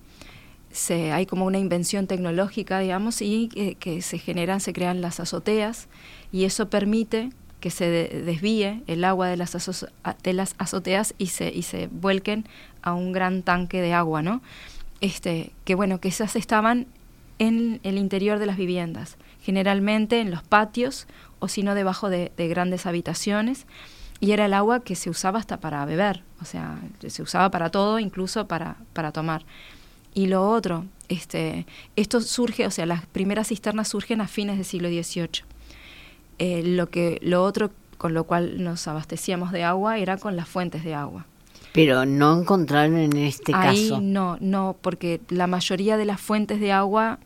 se, 0.70 1.12
hay 1.12 1.26
como 1.26 1.46
una 1.46 1.58
invención 1.58 2.06
tecnológica, 2.06 2.78
digamos, 2.78 3.20
y 3.22 3.48
que, 3.48 4.02
se 4.02 4.18
generan, 4.18 4.60
se 4.60 4.72
crean 4.72 5.00
las 5.00 5.18
azoteas, 5.18 5.88
y 6.30 6.44
eso 6.44 6.70
permite 6.70 7.30
que 7.60 7.70
se 7.70 7.90
desvíe 7.90 8.82
el 8.86 9.04
agua 9.04 9.28
de 9.28 9.36
las, 9.36 9.84
de 10.22 10.32
las 10.32 10.54
azoteas 10.58 11.14
y 11.18 11.26
se, 11.26 11.52
y 11.52 11.62
se 11.62 11.88
vuelquen 11.88 12.46
a 12.82 12.94
un 12.94 13.12
gran 13.12 13.42
tanque 13.42 13.80
de 13.80 13.94
agua, 13.94 14.22
¿no? 14.22 14.42
Este, 15.00 15.52
que 15.64 15.74
bueno, 15.74 16.00
que 16.00 16.08
esas 16.08 16.36
estaban 16.36 16.86
en 17.42 17.80
el 17.82 17.98
interior 17.98 18.38
de 18.38 18.46
las 18.46 18.56
viviendas 18.56 19.16
generalmente 19.42 20.20
en 20.20 20.30
los 20.30 20.42
patios 20.42 21.06
o 21.40 21.48
si 21.48 21.62
no 21.62 21.74
debajo 21.74 22.08
de, 22.08 22.30
grandes 22.36 22.86
habitaciones 22.86 23.66
y 24.20 24.30
era 24.30 24.46
el 24.46 24.54
agua 24.54 24.80
que 24.80 24.94
se 24.94 25.10
usaba 25.10 25.40
hasta 25.40 25.58
para 25.58 25.84
beber, 25.84 26.22
o 26.40 26.44
sea, 26.44 26.78
se 27.04 27.22
usaba 27.22 27.50
para 27.50 27.70
todo, 27.70 27.98
incluso 27.98 28.46
para, 28.46 28.76
para 28.92 29.10
tomar. 29.10 29.44
Y 30.14 30.26
lo 30.26 30.48
otro, 30.48 30.84
este, 31.08 31.66
esto 31.96 32.20
surge, 32.20 32.66
o 32.66 32.70
sea, 32.70 32.86
las 32.86 33.04
primeras 33.06 33.48
cisternas 33.48 33.88
surgen 33.88 34.20
a 34.20 34.28
fines 34.28 34.56
del 34.58 34.64
siglo 34.64 34.88
XVIII. 34.88 35.44
Eh, 36.38 36.62
lo, 36.64 36.88
que, 36.88 37.18
lo 37.20 37.42
otro 37.42 37.72
con 37.98 38.14
lo 38.14 38.24
cual 38.24 38.62
nos 38.62 38.86
abastecíamos 38.86 39.50
de 39.50 39.64
agua 39.64 39.98
era 39.98 40.18
con 40.18 40.36
las 40.36 40.48
fuentes 40.48 40.84
de 40.84 40.94
agua. 40.94 41.26
Pero 41.72 42.04
no 42.04 42.40
encontraron 42.40 42.98
en 42.98 43.16
este 43.16 43.52
Ahí 43.54 43.88
caso. 43.88 44.00
No, 44.00 44.36
no, 44.40 44.76
porque 44.80 45.20
la 45.30 45.48
mayoría 45.48 45.96
de 45.96 46.04
las 46.04 46.20
fuentes 46.20 46.60
de 46.60 46.70
agua 46.70 47.18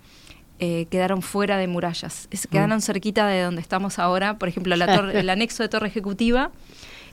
eh, 0.58 0.86
quedaron 0.90 1.22
fuera 1.22 1.58
de 1.58 1.66
murallas, 1.66 2.28
es, 2.30 2.46
quedaron 2.46 2.78
mm. 2.78 2.82
cerquita 2.82 3.26
de 3.26 3.42
donde 3.42 3.60
estamos 3.60 3.98
ahora. 3.98 4.38
Por 4.38 4.48
ejemplo, 4.48 4.74
la 4.76 4.86
el 4.86 5.28
anexo 5.30 5.62
de 5.62 5.68
Torre 5.68 5.88
Ejecutiva 5.88 6.50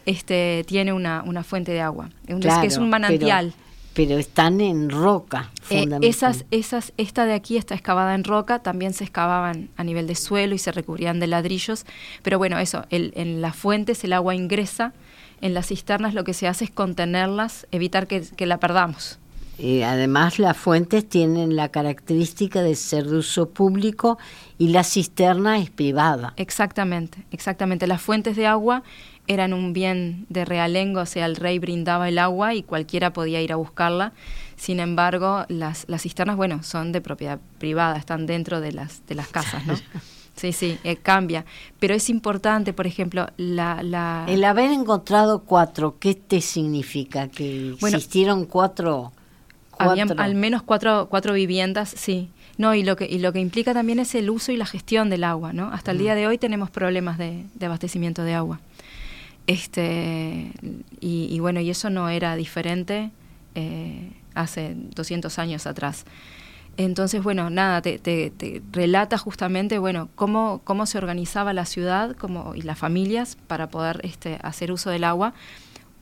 este, 0.06 0.64
tiene 0.68 0.94
una, 0.94 1.24
una 1.26 1.44
fuente 1.44 1.72
de 1.72 1.82
agua, 1.82 2.10
es, 2.28 2.46
es 2.64 2.78
un 2.78 2.90
manantial. 2.90 3.54
Pero 3.94 4.18
están 4.18 4.60
en 4.60 4.90
roca, 4.90 5.52
eh, 5.70 5.86
esas, 6.02 6.46
esas, 6.50 6.94
esta 6.98 7.26
de 7.26 7.34
aquí 7.34 7.58
está 7.58 7.76
excavada 7.76 8.16
en 8.16 8.24
roca, 8.24 8.60
también 8.60 8.94
se 8.94 9.04
excavaban 9.04 9.70
a 9.78 9.84
nivel 9.84 10.08
de 10.08 10.16
suelo 10.16 10.56
y 10.56 10.58
se 10.58 10.72
recubrían 10.72 11.20
de 11.20 11.28
ladrillos. 11.28 11.86
Pero 12.24 12.40
bueno, 12.40 12.58
eso, 12.58 12.86
en 12.90 13.42
las 13.42 13.56
fuentes 13.56 14.04
el 14.04 14.14
agua 14.14 14.34
ingresa, 14.34 14.94
en 15.42 15.54
las 15.54 15.68
cisternas 15.68 16.16
lo 16.16 16.24
que 16.24 16.34
se 16.34 16.48
hace 16.48 16.66
es 16.66 16.72
contenerlas, 16.72 17.68
evitar 17.72 18.08
que, 18.08 18.22
que 18.22 18.48
la 18.48 18.58
perdamos. 18.58 19.20
Y 19.58 19.84
además 19.84 20.40
las 20.40 20.58
fuentes 20.58 21.08
tienen 21.08 21.56
la 21.56 21.70
característica 21.70 22.62
de 22.62 22.76
ser 22.76 23.06
de 23.06 23.18
uso 23.18 23.50
público 23.50 24.18
y 24.58 24.70
la 24.70 24.84
cisterna 24.84 25.60
es 25.60 25.70
privada. 25.70 26.34
Exactamente, 26.38 27.26
exactamente. 27.32 27.86
Las 27.86 28.02
fuentes 28.02 28.36
de 28.36 28.48
agua 28.48 28.84
eran 29.28 29.54
un 29.54 29.72
bien 29.74 30.26
de 30.30 30.44
realengo, 30.46 31.02
o 31.02 31.06
sea, 31.06 31.26
el 31.26 31.36
rey 31.36 31.60
brindaba 31.60 32.10
el 32.10 32.18
agua 32.18 32.56
y 32.56 32.64
cualquiera 32.64 33.14
podía 33.14 33.42
ir 33.42 33.54
a 33.54 33.56
buscarla. 33.56 34.14
Sin 34.56 34.80
embargo, 34.80 35.46
las, 35.50 35.86
las 35.88 36.02
cisternas, 36.02 36.36
bueno, 36.36 36.64
son 36.64 36.92
de 36.92 37.02
propiedad 37.02 37.40
privada, 37.58 37.98
están 37.98 38.26
dentro 38.26 38.60
de 38.60 38.72
las, 38.72 39.06
de 39.08 39.16
las 39.16 39.28
casas, 39.28 39.66
¿no? 39.66 39.76
Sí, 40.36 40.52
sí, 40.52 40.80
eh, 40.84 40.96
cambia. 40.96 41.46
Pero 41.80 41.94
es 41.94 42.10
importante, 42.10 42.74
por 42.74 42.88
ejemplo, 42.88 43.28
la, 43.38 43.84
la... 43.84 44.26
El 44.28 44.44
haber 44.44 44.72
encontrado 44.72 45.44
cuatro, 45.44 45.98
¿qué 46.00 46.16
te 46.16 46.42
significa? 46.42 47.28
¿Que 47.28 47.76
existieron 47.80 48.46
cuatro, 48.46 49.12
Había 49.78 50.06
al 50.18 50.36
menos 50.36 50.64
cuatro, 50.64 51.08
cuatro 51.10 51.34
viviendas, 51.34 51.90
sí. 51.90 52.30
No, 52.58 52.76
y 52.76 52.84
lo, 52.84 52.96
que, 52.96 53.06
y 53.06 53.20
lo 53.20 53.34
que 53.34 53.40
implica 53.40 53.74
también 53.74 54.00
es 54.00 54.14
el 54.14 54.30
uso 54.30 54.52
y 54.52 54.58
la 54.58 54.66
gestión 54.66 55.10
del 55.10 55.24
agua, 55.24 55.54
¿no? 55.54 55.70
Hasta 55.70 55.92
el 55.92 55.98
mm. 55.98 56.02
día 56.02 56.16
de 56.16 56.28
hoy 56.28 56.38
tenemos 56.38 56.70
problemas 56.70 57.18
de, 57.18 57.46
de 57.56 57.66
abastecimiento 57.66 58.24
de 58.24 58.36
agua. 58.36 58.60
Este, 59.48 60.52
y, 61.02 61.40
bueno, 61.40 61.60
y 61.60 61.70
eso 61.70 61.90
no 61.90 62.08
era 62.10 62.36
diferente 62.36 63.12
eh, 63.56 64.12
hace 64.36 64.74
200 64.76 65.38
años 65.40 65.68
atrás. 65.68 66.06
Entonces, 66.78 67.22
bueno, 67.22 67.50
nada, 67.50 67.82
te, 67.82 68.32
relata 68.72 69.18
justamente, 69.18 69.78
bueno, 69.78 70.10
cómo, 70.16 70.62
cómo 70.64 70.86
se 70.86 70.98
organizaba 70.98 71.54
la 71.54 71.66
ciudad 71.66 72.16
y 72.56 72.62
las 72.62 72.80
familias 72.80 73.38
para 73.48 73.68
poder 73.68 74.00
este, 74.04 74.40
hacer 74.42 74.72
uso 74.72 74.90
del 74.90 75.04
agua. 75.04 75.34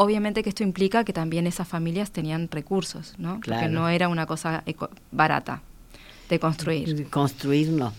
Obviamente 0.01 0.41
que 0.41 0.49
esto 0.49 0.63
implica 0.63 1.03
que 1.03 1.13
también 1.13 1.45
esas 1.45 1.67
familias 1.67 2.09
tenían 2.09 2.49
recursos, 2.49 3.13
¿no? 3.19 3.39
Porque 3.45 3.67
no 3.67 3.87
era 3.87 4.07
una 4.07 4.25
cosa 4.25 4.63
barata 5.11 5.61
de 6.27 6.39
construir. 6.39 7.07
Construir 7.11 7.69
no. 7.69 7.93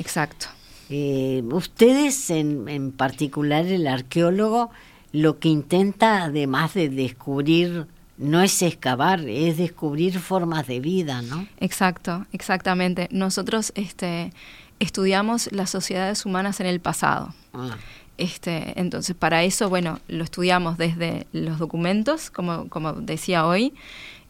Exacto. 0.00 0.46
Eh, 0.90 1.44
ustedes, 1.52 2.30
en, 2.30 2.68
en 2.68 2.90
particular 2.90 3.64
el 3.66 3.86
arqueólogo, 3.86 4.70
lo 5.12 5.38
que 5.38 5.48
intenta, 5.48 6.24
además 6.24 6.74
de 6.74 6.88
descubrir, 6.88 7.86
no 8.18 8.42
es 8.42 8.60
excavar, 8.62 9.20
es 9.20 9.56
descubrir 9.56 10.18
formas 10.18 10.66
de 10.66 10.80
vida, 10.80 11.22
¿no? 11.22 11.46
Exacto, 11.60 12.26
exactamente. 12.32 13.08
Nosotros 13.12 13.72
este, 13.76 14.32
estudiamos 14.80 15.52
las 15.52 15.70
sociedades 15.70 16.26
humanas 16.26 16.58
en 16.58 16.66
el 16.66 16.80
pasado. 16.80 17.34
Ah. 17.54 17.76
Este, 18.18 18.78
entonces, 18.80 19.14
para 19.14 19.44
eso, 19.44 19.68
bueno, 19.68 20.00
lo 20.08 20.24
estudiamos 20.24 20.78
desde 20.78 21.26
los 21.32 21.58
documentos, 21.58 22.30
como, 22.30 22.68
como 22.68 22.92
decía 22.94 23.46
hoy, 23.46 23.74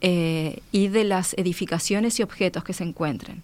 eh, 0.00 0.60
y 0.72 0.88
de 0.88 1.04
las 1.04 1.34
edificaciones 1.34 2.18
y 2.20 2.22
objetos 2.22 2.64
que 2.64 2.72
se 2.72 2.84
encuentren 2.84 3.42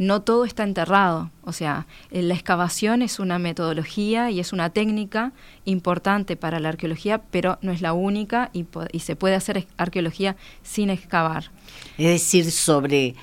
no 0.00 0.22
todo 0.22 0.46
está 0.46 0.62
enterrado. 0.62 1.30
O 1.44 1.52
sea, 1.52 1.86
la 2.10 2.32
excavación 2.32 3.02
es 3.02 3.18
una 3.18 3.38
metodología 3.38 4.30
y 4.30 4.40
es 4.40 4.54
una 4.54 4.70
técnica 4.70 5.32
importante 5.66 6.36
para 6.36 6.58
la 6.58 6.70
arqueología, 6.70 7.20
pero 7.30 7.58
no 7.60 7.70
es 7.70 7.82
la 7.82 7.92
única 7.92 8.50
y, 8.54 8.64
se 9.00 9.14
puede 9.14 9.34
hacer 9.34 9.66
arqueología 9.76 10.36
sin 10.62 10.88
excavar. 10.88 11.50
Es 11.98 12.06
decir, 12.06 12.50
sobre 12.50 13.14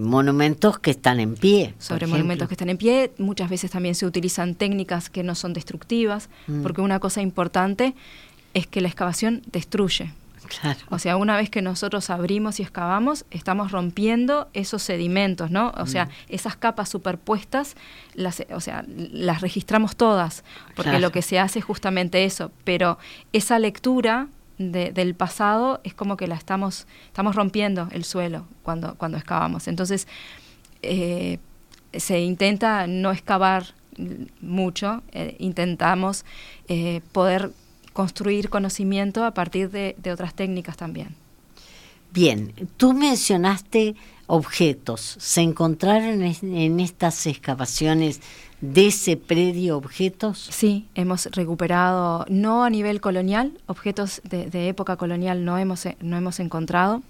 monumentos 0.00 0.78
que 0.78 0.90
están 0.90 1.20
en 1.20 1.34
pie. 1.34 1.74
Sobre 1.78 2.06
monumentos 2.06 2.48
que 2.48 2.54
están 2.54 2.68
en 2.68 2.76
pie, 2.76 3.12
muchas 3.18 3.50
veces 3.50 3.70
también 3.70 3.94
se 3.94 4.06
utilizan 4.06 4.54
técnicas 4.54 5.10
que 5.10 5.22
no 5.22 5.34
son 5.34 5.52
destructivas, 5.52 6.28
mm. 6.46 6.62
porque 6.62 6.80
una 6.80 7.00
cosa 7.00 7.22
importante 7.22 7.94
es 8.54 8.66
que 8.66 8.80
la 8.80 8.88
excavación 8.88 9.42
destruye. 9.50 10.12
O 10.90 10.98
sea, 10.98 11.16
una 11.16 11.36
vez 11.36 11.50
que 11.50 11.62
nosotros 11.62 12.10
abrimos 12.10 12.58
y 12.58 12.62
excavamos, 12.62 13.24
estamos 13.30 13.70
rompiendo 13.70 14.48
esos 14.54 14.82
sedimentos, 14.82 15.50
¿no? 15.50 15.72
O 15.76 15.86
sea, 15.86 16.06
mm. 16.06 16.10
esas 16.28 16.56
capas 16.56 16.88
superpuestas, 16.88 17.76
las, 18.14 18.42
o 18.54 18.60
sea, 18.60 18.84
las 18.88 19.40
registramos 19.40 19.96
todas, 19.96 20.44
porque 20.74 20.98
lo 21.00 21.12
que 21.12 21.22
se 21.22 21.38
hace 21.38 21.58
es 21.58 21.64
justamente 21.64 22.24
eso. 22.24 22.50
Pero 22.64 22.98
esa 23.32 23.58
lectura 23.58 24.28
del 24.58 25.14
pasado 25.14 25.80
es 25.84 25.94
como 25.94 26.16
que 26.16 26.26
la 26.26 26.34
estamos, 26.34 26.86
estamos 27.06 27.36
rompiendo 27.36 27.88
el 27.92 28.04
suelo 28.04 28.46
cuando, 28.62 28.96
cuando 28.96 29.16
excavamos. 29.16 29.68
Entonces, 29.68 30.06
eh, 30.82 31.38
se 31.92 32.20
intenta 32.20 32.86
no 32.86 33.10
excavar 33.12 33.74
mucho, 34.40 35.02
eh, 35.12 35.36
intentamos 35.38 36.24
eh, 36.68 37.00
poder 37.12 37.52
construir 37.92 38.48
conocimiento 38.48 39.24
a 39.24 39.32
partir 39.32 39.70
de, 39.70 39.96
otras 40.12 40.34
técnicas 40.34 40.76
también. 40.76 41.16
Bien, 42.12 42.52
tú 42.76 42.92
mencionaste 42.92 43.96
objetos. 44.28 45.16
¿Se 45.18 45.40
encontraron 45.40 46.22
en, 46.22 46.80
estas 46.80 47.26
excavaciones 47.26 48.20
de 48.60 48.86
ese 48.86 49.16
predio 49.16 49.76
objetos? 49.76 50.48
Sí, 50.50 50.86
hemos 50.94 51.26
recuperado, 51.26 52.24
no 52.28 52.62
a 52.62 52.70
nivel 52.70 53.00
colonial, 53.00 53.58
objetos 53.66 54.20
de, 54.24 54.68
época 54.68 54.96
colonial 54.96 55.44
no 55.44 55.58
hemos, 55.58 55.88
no 56.00 56.16
hemos 56.16 56.38
encontrado. 56.38 57.02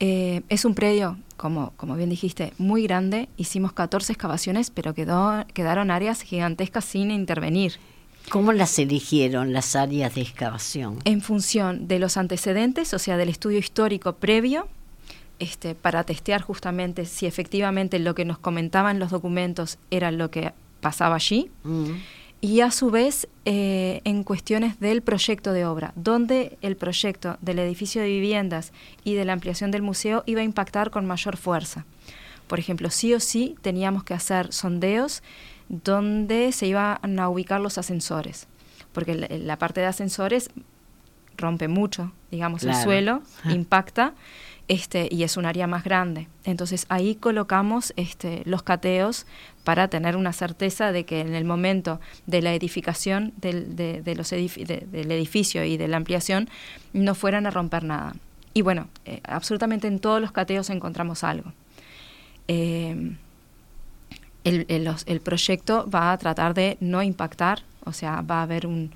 Eh, 0.00 0.42
es 0.48 0.64
un 0.64 0.74
predio, 0.74 1.18
como, 1.36 1.72
como 1.76 1.94
bien 1.94 2.10
dijiste, 2.10 2.52
muy 2.58 2.82
grande. 2.82 3.28
Hicimos 3.36 3.72
14 3.72 4.12
excavaciones, 4.12 4.70
pero 4.70 4.92
quedó, 4.92 5.46
quedaron 5.54 5.90
áreas 5.90 6.22
gigantescas 6.22 6.84
sin 6.84 7.10
intervenir. 7.10 7.74
¿Cómo 8.28 8.52
las 8.52 8.78
eligieron 8.78 9.52
las 9.52 9.76
áreas 9.76 10.14
de 10.14 10.22
excavación? 10.22 10.98
En 11.04 11.20
función 11.20 11.86
de 11.86 11.98
los 11.98 12.16
antecedentes, 12.16 12.92
o 12.94 12.98
sea, 12.98 13.16
del 13.16 13.28
estudio 13.28 13.58
histórico 13.58 14.14
previo, 14.14 14.68
este, 15.40 15.74
para 15.74 16.04
testear 16.04 16.42
justamente 16.42 17.04
si 17.06 17.26
efectivamente 17.26 17.98
lo 17.98 18.14
que 18.14 18.24
nos 18.24 18.38
comentaban 18.38 18.98
los 18.98 19.10
documentos 19.10 19.78
era 19.90 20.10
lo 20.10 20.30
que 20.30 20.52
pasaba 20.80 21.16
allí. 21.16 21.50
Mm. 21.64 21.90
Y 22.42 22.60
a 22.60 22.70
su 22.70 22.90
vez, 22.90 23.28
eh, 23.44 24.00
en 24.04 24.24
cuestiones 24.24 24.80
del 24.80 25.02
proyecto 25.02 25.52
de 25.52 25.66
obra, 25.66 25.92
donde 25.94 26.56
el 26.62 26.76
proyecto 26.76 27.36
del 27.42 27.58
edificio 27.58 28.00
de 28.00 28.08
viviendas 28.08 28.72
y 29.04 29.14
de 29.14 29.26
la 29.26 29.34
ampliación 29.34 29.70
del 29.70 29.82
museo 29.82 30.22
iba 30.24 30.40
a 30.40 30.44
impactar 30.44 30.90
con 30.90 31.04
mayor 31.04 31.36
fuerza. 31.36 31.84
Por 32.46 32.58
ejemplo, 32.58 32.88
sí 32.90 33.12
o 33.12 33.20
sí 33.20 33.56
teníamos 33.60 34.04
que 34.04 34.14
hacer 34.14 34.52
sondeos 34.52 35.22
donde 35.68 36.50
se 36.52 36.66
iban 36.66 37.18
a 37.18 37.28
ubicar 37.28 37.60
los 37.60 37.78
ascensores, 37.78 38.48
porque 38.92 39.14
la, 39.14 39.56
parte 39.58 39.80
de 39.80 39.86
ascensores 39.86 40.50
rompe 41.36 41.68
mucho, 41.68 42.12
digamos, 42.30 42.64
el 42.64 42.74
suelo, 42.74 43.22
impacta, 43.44 44.14
este, 44.70 45.08
y 45.10 45.24
es 45.24 45.36
un 45.36 45.46
área 45.46 45.66
más 45.66 45.82
grande. 45.82 46.28
Entonces 46.44 46.86
ahí 46.90 47.16
colocamos 47.16 47.92
este, 47.96 48.42
los 48.44 48.62
cateos 48.62 49.26
para 49.64 49.88
tener 49.88 50.14
una 50.14 50.32
certeza 50.32 50.92
de 50.92 51.04
que 51.04 51.22
en 51.22 51.34
el 51.34 51.44
momento 51.44 52.00
de 52.26 52.40
la 52.40 52.54
edificación 52.54 53.32
del, 53.38 53.74
del 53.74 55.10
edificio 55.10 55.64
y 55.64 55.76
de 55.76 55.88
la 55.88 55.96
ampliación 55.96 56.48
no 56.92 57.16
fueran 57.16 57.48
a 57.48 57.50
romper 57.50 57.82
nada. 57.82 58.14
Y 58.54 58.62
bueno, 58.62 58.86
eh, 59.06 59.20
absolutamente 59.24 59.88
en 59.88 59.98
todos 59.98 60.20
los 60.20 60.30
cateos 60.30 60.70
encontramos 60.70 61.24
algo. 61.24 61.52
Eh, 62.46 63.16
el, 64.44 64.66
el, 64.68 65.20
proyecto 65.20 65.90
va 65.90 66.12
a 66.12 66.18
tratar 66.18 66.54
de 66.54 66.76
no 66.78 67.02
impactar, 67.02 67.64
o 67.84 67.92
sea, 67.92 68.20
va 68.20 68.38
a 68.38 68.42
haber 68.42 68.68
un 68.68 68.92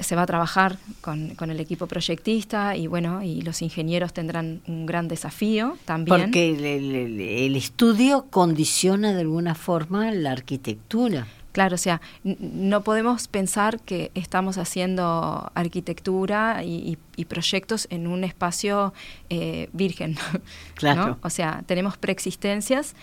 se 0.00 0.16
va 0.16 0.22
a 0.22 0.26
trabajar 0.26 0.78
con, 1.00 1.34
con, 1.34 1.50
el 1.50 1.60
equipo 1.60 1.86
proyectista 1.86 2.76
y 2.76 2.86
bueno, 2.86 3.22
y 3.22 3.42
los 3.42 3.62
ingenieros 3.62 4.12
tendrán 4.12 4.60
un 4.66 4.86
gran 4.86 5.08
desafío 5.08 5.76
también. 5.84 6.22
Porque 6.22 6.50
el, 6.50 7.20
el, 7.20 7.56
estudio 7.56 8.26
condiciona 8.30 9.12
de 9.12 9.20
alguna 9.22 9.54
forma 9.54 10.10
la 10.12 10.32
arquitectura. 10.32 11.26
Claro, 11.52 11.74
o 11.74 11.78
sea, 11.78 12.00
no 12.22 12.84
podemos 12.84 13.26
pensar 13.26 13.80
que 13.80 14.12
estamos 14.14 14.58
haciendo 14.58 15.50
arquitectura 15.54 16.62
y, 16.62 16.98
y, 17.16 17.24
proyectos 17.24 17.88
en 17.90 18.06
un 18.06 18.22
espacio 18.22 18.92
eh, 19.30 19.68
virgen. 19.72 20.16
Claro. 20.74 21.18
O 21.22 21.30
sea, 21.30 21.64
tenemos 21.66 21.96
preexistencias 21.96 22.94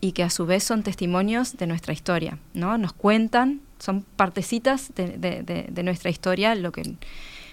y 0.00 0.12
que 0.12 0.22
a 0.22 0.30
su 0.30 0.46
vez 0.46 0.62
son 0.62 0.84
testimonios 0.84 1.56
de 1.56 1.66
nuestra 1.66 1.92
historia, 1.92 2.38
¿no? 2.52 2.78
Nos 2.78 2.92
cuentan, 2.92 3.62
son 3.78 4.02
partecitas 4.16 4.92
de, 4.94 5.82
nuestra 5.84 6.10
historia, 6.10 6.54
lo 6.54 6.72
que, 6.72 6.94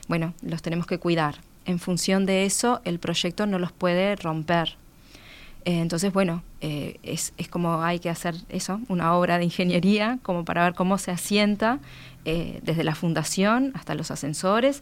bueno, 0.08 0.34
los 0.42 0.62
tenemos 0.62 0.88
que 0.88 0.98
cuidar. 0.98 1.36
En 1.66 1.80
función 1.80 2.26
de 2.26 2.46
eso, 2.46 2.82
el 2.86 3.00
proyecto 3.00 3.46
no 3.46 3.60
los 3.60 3.72
puede 3.72 4.16
romper. 4.16 4.78
Eh, 5.64 5.80
entonces, 5.80 6.12
bueno, 6.12 6.44
eh, 6.60 6.98
es, 7.04 7.34
es, 7.38 7.48
como 7.48 7.84
hay 7.84 8.00
que 8.00 8.10
hacer 8.10 8.36
eso, 8.50 8.80
una 8.88 9.16
obra 9.16 9.38
de 9.38 9.44
ingeniería, 9.44 10.18
como 10.24 10.44
para 10.44 10.64
ver 10.64 10.74
cómo 10.74 10.98
se 10.98 11.12
asienta 11.12 11.80
eh, 12.26 12.60
desde 12.64 12.84
la 12.84 12.96
fundación 12.96 13.72
hasta 13.76 13.94
los 13.94 14.10
ascensores, 14.12 14.82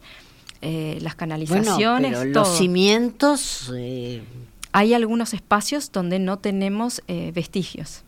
las 0.62 1.14
canalizaciones, 1.14 2.12
bueno, 2.12 2.32
los 2.32 2.58
cimientos. 2.58 3.70
Hay 4.72 4.94
algunos 4.94 5.34
espacios 5.34 5.90
donde 5.90 6.18
no 6.18 6.38
tenemos 6.38 7.02
eh, 7.08 7.32
vestigios. 7.34 8.04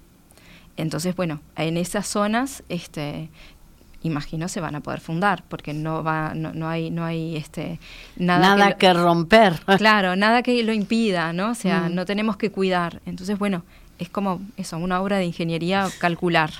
Entonces, 0.76 1.14
bueno, 1.14 1.40
en 1.56 1.76
esas 1.76 2.06
zonas, 2.06 2.62
este, 2.68 3.28
imagino 4.02 4.48
se 4.48 4.60
van 4.60 4.74
a 4.74 4.80
poder 4.80 5.00
fundar 5.00 5.44
porque 5.48 5.74
no 5.74 6.02
va 6.02 6.34
no, 6.34 6.52
no 6.52 6.68
hay 6.68 6.90
no 6.90 7.04
hay 7.04 7.36
este 7.36 7.78
nada, 8.16 8.76
que, 8.76 8.92
romper. 8.92 9.60
Claro 9.78 10.16
nada 10.16 10.42
que 10.42 10.60
lo 10.64 10.72
impida 10.72 11.32
no 11.32 11.50
o 11.50 11.54
sea 11.54 11.88
mm. 11.88 11.94
no 11.94 12.04
tenemos 12.04 12.36
que 12.36 12.50
cuidar. 12.50 13.00
Entonces 13.06 13.38
bueno 13.38 13.62
es 14.00 14.08
como 14.08 14.40
eso 14.56 14.76
una 14.78 15.00
obra 15.00 15.18
de 15.18 15.26
ingeniería 15.26 15.88
calcular. 16.00 16.50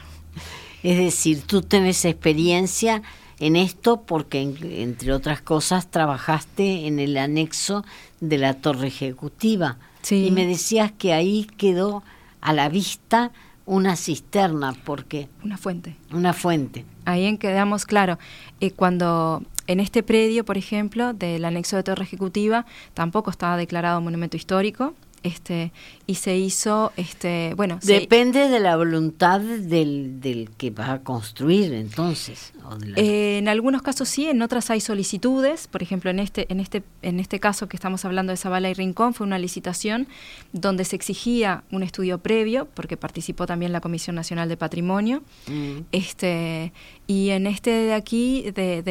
Es 0.85 0.99
decir 0.99 1.43
tú 1.43 1.63
tienes 1.63 2.05
experiencia 2.05 3.03
en 3.43 3.57
esto 3.57 4.03
porque, 4.03 4.41
entre 4.41 5.13
otras 5.13 5.41
cosas, 5.41 5.91
trabajaste 5.91 6.87
en 6.87 7.01
el 7.01 7.17
anexo 7.17 7.85
de 8.21 8.39
la 8.39 8.55
torre 8.55 8.87
ejecutiva. 8.87 9.79
Y 10.09 10.31
me 10.31 10.47
decías 10.47 10.93
que 10.93 11.13
ahí 11.13 11.49
quedó 11.57 12.05
a 12.41 12.53
la 12.53 12.69
vista 12.69 13.33
una 13.67 13.97
cisterna, 13.97 14.75
porque... 14.85 15.29
Una 15.45 15.57
fuente. 15.57 15.97
Una 16.13 16.33
fuente. 16.33 16.85
Ahí 17.05 17.25
en 17.25 17.39
quedamos, 17.39 17.87
claro, 17.87 18.19
eh, 18.61 18.71
cuando 18.71 19.43
en 19.67 19.81
este 19.81 20.03
predio, 20.03 20.45
por 20.45 20.59
ejemplo, 20.59 21.13
del 21.13 21.45
anexo 21.45 21.77
de 21.77 21.83
torre 21.83 22.05
ejecutiva, 22.05 22.67
tampoco 22.95 23.31
estaba 23.31 23.57
declarado 23.57 24.01
monumento 24.01 24.37
histórico, 24.37 24.95
este 25.23 25.73
y 26.07 26.17
se 26.17 26.37
hizo 26.37 26.93
este 26.97 27.55
bueno 27.57 27.79
depende 27.83 28.49
de 28.49 28.61
la 28.61 28.77
voluntad 28.77 29.41
del, 29.41 30.21
del, 30.21 30.51
que 30.57 30.71
va 30.71 30.93
a 30.93 31.03
construir 31.03 31.73
entonces 31.75 32.53
eh, 32.97 33.39
en 33.39 33.49
algunos 33.49 33.83
casos 33.83 34.09
sí 34.09 34.29
en 34.29 34.43
otras 34.43 34.71
hay 34.71 34.81
solicitudes 34.81 35.69
por 35.69 35.83
ejemplo 35.83 36.11
en 36.11 36.19
este 36.19 36.51
en 36.51 36.61
este 36.61 36.83
en 37.03 37.21
este 37.21 37.41
caso 37.41 37.69
que 37.69 37.77
estamos 37.77 38.05
hablando 38.05 38.31
de 38.33 38.37
Zabala 38.37 38.71
y 38.71 38.75
Rincón 38.75 39.15
fue 39.15 39.27
una 39.27 39.39
licitación 39.39 40.09
donde 40.53 40.85
se 40.85 40.97
exigía 40.97 41.65
un 41.71 41.83
estudio 41.83 42.19
previo 42.19 42.69
porque 42.75 42.97
participó 42.97 43.47
también 43.47 43.73
la 43.73 43.81
Comisión 43.81 44.17
Nacional 44.17 44.49
de 44.49 44.57
Patrimonio 44.57 45.23
mm. 45.47 45.79
este 45.93 46.73
y 47.07 47.31
en 47.31 47.47
este 47.47 47.71
de 47.71 47.95
aquí 47.95 48.51
de 48.51 48.83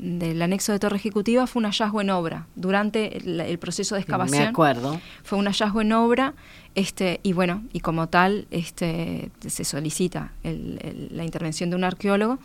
del 0.00 0.40
anexo 0.40 0.72
de 0.72 0.78
Torre 0.78 0.96
Ejecutiva 0.96 1.46
fue 1.46 1.60
un 1.60 1.66
hallazgo 1.66 2.00
en 2.00 2.10
obra. 2.10 2.46
Durante 2.54 3.18
el, 3.18 3.58
proceso 3.58 3.94
de 3.94 4.00
excavación. 4.00 4.42
Me 4.42 4.48
acuerdo. 4.48 5.00
Fue 5.22 5.38
un 5.38 5.44
hallazgo 5.46 5.82
en 5.82 5.92
obra, 5.92 6.34
este, 6.74 7.20
y 7.22 7.32
bueno, 7.32 7.62
y 7.72 7.80
como 7.80 8.08
tal, 8.08 8.46
este, 8.50 9.30
se 9.46 9.64
solicita 9.64 10.32
la 10.42 11.24
intervención 11.24 11.70
de 11.70 11.76
un 11.76 11.84
arqueólogo. 11.84 12.38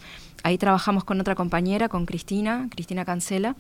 Ahí 0.44 0.58
trabajamos 0.58 1.04
con 1.06 1.20
otra 1.22 1.36
compañera, 1.36 1.88
con 1.88 2.06
Cristina, 2.06 2.68
Cristina 2.70 3.06
Cancela, 3.06 3.56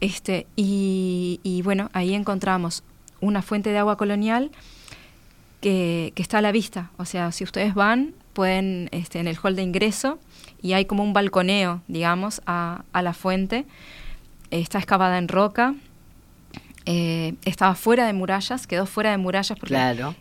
este, 0.00 0.46
y, 0.56 1.40
y 1.42 1.62
bueno, 1.62 1.90
ahí 1.92 2.14
encontramos 2.14 2.82
una 3.20 3.42
fuente 3.42 3.70
de 3.70 3.78
agua 3.78 3.96
colonial 3.96 4.50
que, 5.60 6.12
que, 6.14 6.22
está 6.22 6.38
a 6.38 6.42
la 6.42 6.52
vista. 6.52 6.90
O 6.98 7.04
sea, 7.04 7.32
si 7.32 7.44
ustedes 7.44 7.74
van, 7.74 8.14
pueden, 8.32 8.88
este, 8.92 9.20
en 9.20 9.28
el 9.28 9.36
hall 9.42 9.56
de 9.56 9.62
ingreso, 9.62 10.18
y 10.62 10.72
hay 10.72 10.84
como 10.84 11.02
un 11.02 11.12
balconeo, 11.12 11.82
digamos, 11.88 12.42
a, 12.46 12.84
a 12.92 13.02
la 13.02 13.14
fuente. 13.14 13.64
Está 14.50 14.78
excavada 14.78 15.18
en 15.18 15.28
roca, 15.28 15.74
eh, 16.86 17.34
estaba 17.44 17.74
fuera 17.74 18.06
de 18.06 18.14
murallas, 18.14 18.66
quedó 18.66 18.86
fuera 18.86 19.10
de 19.10 19.18
murallas 19.18 19.58
porque 19.58 19.76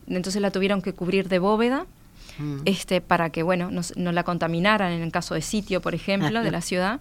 entonces 0.07 0.41
la 0.41 0.51
tuvieron 0.51 0.81
que 0.81 0.93
cubrir 0.93 1.29
de 1.29 1.39
bóveda. 1.39 1.85
Mm. 2.39 2.57
Este, 2.65 3.01
para 3.01 3.31
que 3.31 3.41
bueno 3.41 3.71
no, 3.71 3.81
no, 3.95 4.11
la 4.11 4.23
contaminaran 4.23 4.91
en 4.91 5.01
el 5.01 5.11
caso 5.11 5.33
de 5.33 5.41
sitio 5.41 5.81
por 5.81 5.95
ejemplo 5.95 6.43
de 6.43 6.51
la 6.51 6.61
ciudad 6.61 6.99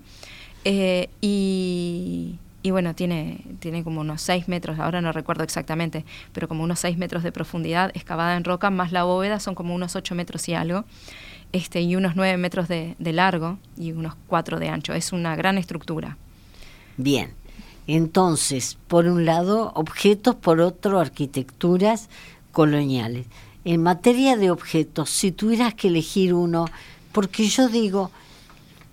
eh, 0.64 1.10
y, 1.20 2.36
y 2.62 2.70
bueno, 2.72 2.94
tiene, 2.94 3.38
tiene 3.60 3.84
como 3.84 4.00
unos 4.00 4.20
6 4.22 4.48
metros, 4.48 4.80
ahora 4.80 5.00
no 5.00 5.12
recuerdo 5.12 5.44
exactamente, 5.44 6.04
pero 6.32 6.48
como 6.48 6.64
unos 6.64 6.80
6 6.80 6.98
metros 6.98 7.22
de 7.22 7.30
profundidad, 7.30 7.92
excavada 7.94 8.36
en 8.36 8.42
roca, 8.42 8.70
más 8.70 8.90
la 8.90 9.04
bóveda 9.04 9.38
son 9.38 9.54
como 9.54 9.74
unos 9.76 9.94
8 9.94 10.16
metros 10.16 10.48
y 10.48 10.54
algo 10.54 10.84
este, 11.56 11.80
y 11.80 11.96
unos 11.96 12.16
9 12.16 12.36
metros 12.36 12.68
de, 12.68 12.94
largo 12.98 13.58
y 13.76 13.92
unos 13.92 14.14
4 14.26 14.58
de 14.58 14.68
ancho. 14.68 14.92
Es 14.92 15.12
una 15.12 15.34
gran 15.36 15.58
estructura. 15.58 16.16
Bien. 16.96 17.32
Entonces, 17.86 18.78
por 18.88 19.06
un 19.06 19.24
lado, 19.24 19.72
objetos, 19.74 20.34
por 20.34 20.60
otro, 20.60 20.98
arquitecturas 20.98 22.08
coloniales. 22.52 23.26
En 23.64 23.82
materia 23.82 24.36
de 24.36 24.50
objetos, 24.50 25.10
si 25.10 25.32
tuvieras 25.32 25.74
que 25.74 25.88
elegir 25.88 26.34
uno, 26.34 26.66
porque 27.12 27.46
yo 27.46 27.68
digo, 27.68 28.10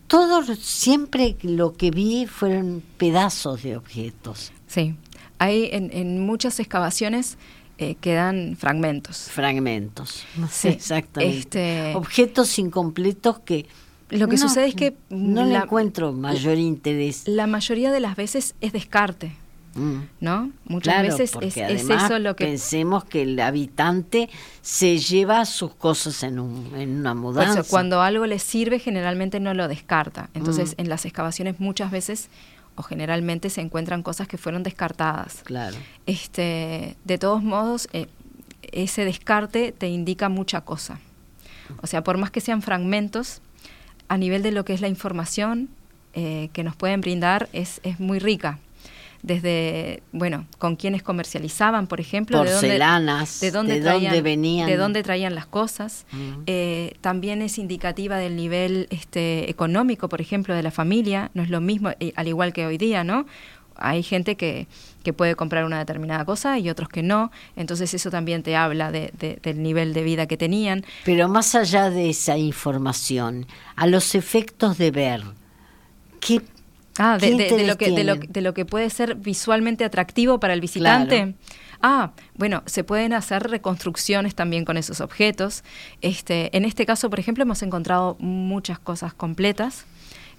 todo 0.08 0.44
siempre 0.56 1.36
lo 1.42 1.74
que 1.74 1.92
vi 1.92 2.28
fueron 2.28 2.84
pedazos 2.98 3.64
de 3.64 3.78
objetos. 3.78 4.52
Sí, 4.68 4.96
hay 5.40 5.70
en, 5.72 5.90
en 5.92 6.26
muchas 6.26 6.60
excavaciones 6.60 7.38
eh, 7.78 7.96
quedan 7.96 8.56
fragmentos. 8.58 9.30
Fragmentos, 9.32 10.26
sí, 10.50 10.68
exactamente. 10.70 11.38
Este, 11.38 11.96
Objetos 11.96 12.58
incompletos 12.60 13.40
que... 13.40 13.66
Lo 14.10 14.28
que 14.28 14.38
sucede 14.38 14.68
es 14.68 14.76
que... 14.76 14.96
No 15.10 15.44
le 15.44 15.56
encuentro 15.56 16.12
mayor 16.14 16.58
interés. 16.58 17.28
La 17.28 17.48
mayoría 17.48 17.92
de 17.92 18.00
las 18.00 18.16
veces 18.16 18.54
es 18.62 18.72
descarte. 18.72 19.32
Mm. 19.76 20.02
¿No? 20.20 20.52
Muchas 20.66 21.02
veces 21.02 21.32
es, 21.42 21.58
eso 21.58 22.20
lo 22.20 22.36
que... 22.36 22.46
Pensemos 22.46 23.06
que 23.06 23.24
el 23.24 23.40
habitante 23.40 24.30
se 24.62 25.00
lleva 25.00 25.46
sus 25.46 25.74
cosas 25.74 26.22
en, 26.22 26.40
un, 26.40 26.72
en 26.76 27.00
una 27.00 27.16
mudanza. 27.16 27.64
cuando 27.64 28.02
algo 28.02 28.28
le 28.28 28.38
sirve, 28.38 28.78
generalmente 28.78 29.40
no 29.40 29.56
lo 29.56 29.68
descarta. 29.68 30.30
Entonces, 30.36 30.76
mm. 30.78 30.82
en 30.82 30.90
las 30.90 31.06
excavaciones 31.06 31.60
muchas 31.60 31.90
veces 31.90 32.30
o 32.76 32.84
generalmente 32.84 33.50
se 33.50 33.62
encuentran 33.62 34.04
cosas 34.04 34.28
que 34.28 34.38
fueron 34.38 34.64
descartadas. 34.64 35.42
Claro. 35.44 35.78
Este, 36.06 36.96
de 37.04 37.18
todos 37.18 37.44
modos, 37.44 37.88
eh, 37.94 38.08
ese 38.72 39.06
descarte 39.06 39.72
te 39.72 39.88
indica 39.88 40.30
mucha 40.30 40.62
cosa. 40.62 41.00
O 41.82 41.88
sea, 41.88 42.04
por 42.04 42.18
más 42.18 42.32
que 42.32 42.42
sean 42.42 42.62
fragmentos, 42.62 43.42
a 44.08 44.18
nivel 44.18 44.44
de 44.44 44.52
lo 44.52 44.66
que 44.66 44.74
es 44.74 44.82
la 44.82 44.88
información 44.88 45.70
eh, 46.14 46.50
que 46.54 46.64
nos 46.64 46.76
pueden 46.76 47.02
brindar 47.02 47.50
es, 47.54 47.80
es 47.84 48.00
muy 48.00 48.20
rica 48.20 48.60
desde, 49.24 50.04
bueno, 50.12 50.46
con 50.60 50.76
quienes 50.76 51.02
comercializaban, 51.02 51.88
por 51.88 52.02
ejemplo, 52.02 52.40
Porcelanas, 52.40 53.40
de 53.40 53.52
dónde, 53.52 53.76
de 53.76 53.80
dónde, 53.80 54.08
traían, 54.08 54.24
venían. 54.24 54.68
De 54.68 54.76
dónde 54.76 55.02
traían 55.02 55.34
las 55.34 55.46
cosas. 55.46 56.06
Eh, 56.46 56.96
también 57.00 57.42
es 57.42 57.58
indicativa 57.58 58.18
del 58.18 58.36
nivel 58.36 58.88
este, 58.92 59.50
económico, 59.50 60.10
por 60.10 60.20
ejemplo, 60.20 60.54
de 60.54 60.62
la 60.62 60.72
familia. 60.72 61.32
No 61.34 61.42
es 61.42 61.50
lo 61.50 61.62
mismo, 61.62 61.92
eh, 62.02 62.12
al 62.18 62.28
igual 62.28 62.52
que 62.52 62.66
hoy 62.66 62.78
día, 62.78 63.06
¿no? 63.06 63.26
Hay 63.78 64.04
gente 64.04 64.36
que, 64.36 64.68
que 65.04 65.14
puede 65.14 65.36
comprar 65.36 65.64
una 65.64 65.80
determinada 65.80 66.26
cosa 66.26 66.60
y 66.60 66.70
otros 66.70 66.90
que 66.90 67.02
no. 67.02 67.32
Entonces 67.56 67.94
eso 67.94 68.12
también 68.12 68.44
te 68.44 68.58
habla 68.58 68.92
de, 68.92 69.40
del 69.42 69.64
nivel 69.64 69.94
de 69.94 70.04
vida 70.04 70.28
que 70.28 70.36
tenían. 70.36 70.84
Pero 71.06 71.30
más 71.30 71.56
allá 71.56 71.90
de 71.90 72.10
esa 72.10 72.38
información, 72.38 73.48
a 73.78 73.88
los 73.88 74.16
efectos 74.16 74.78
de 74.78 74.92
ver, 74.92 75.24
¿qué 76.20 76.42
Ah, 76.98 77.18
de, 77.18 77.32
lo 77.32 77.78
que, 77.78 77.92
de, 77.92 78.04
lo, 78.04 78.16
de, 78.16 78.42
lo, 78.42 78.54
que 78.54 78.66
puede 78.66 78.90
ser 78.90 79.16
visualmente 79.16 79.84
atractivo 79.84 80.40
para 80.40 80.54
el 80.54 80.62
visitante. 80.62 81.34
Ah, 81.82 82.12
bueno, 82.36 82.64
se 82.66 82.84
pueden 82.84 83.14
hacer 83.14 83.44
reconstrucciones 83.44 84.36
también 84.36 84.64
con 84.64 84.78
esos 84.78 85.02
objetos. 85.02 85.64
Este, 86.02 86.56
en 86.56 86.66
este 86.66 86.86
caso, 86.86 87.10
por 87.10 87.20
ejemplo, 87.20 87.42
hemos 87.44 87.62
encontrado 87.64 88.16
muchas 88.20 88.80
cosas 88.80 89.14
completas, 89.14 89.86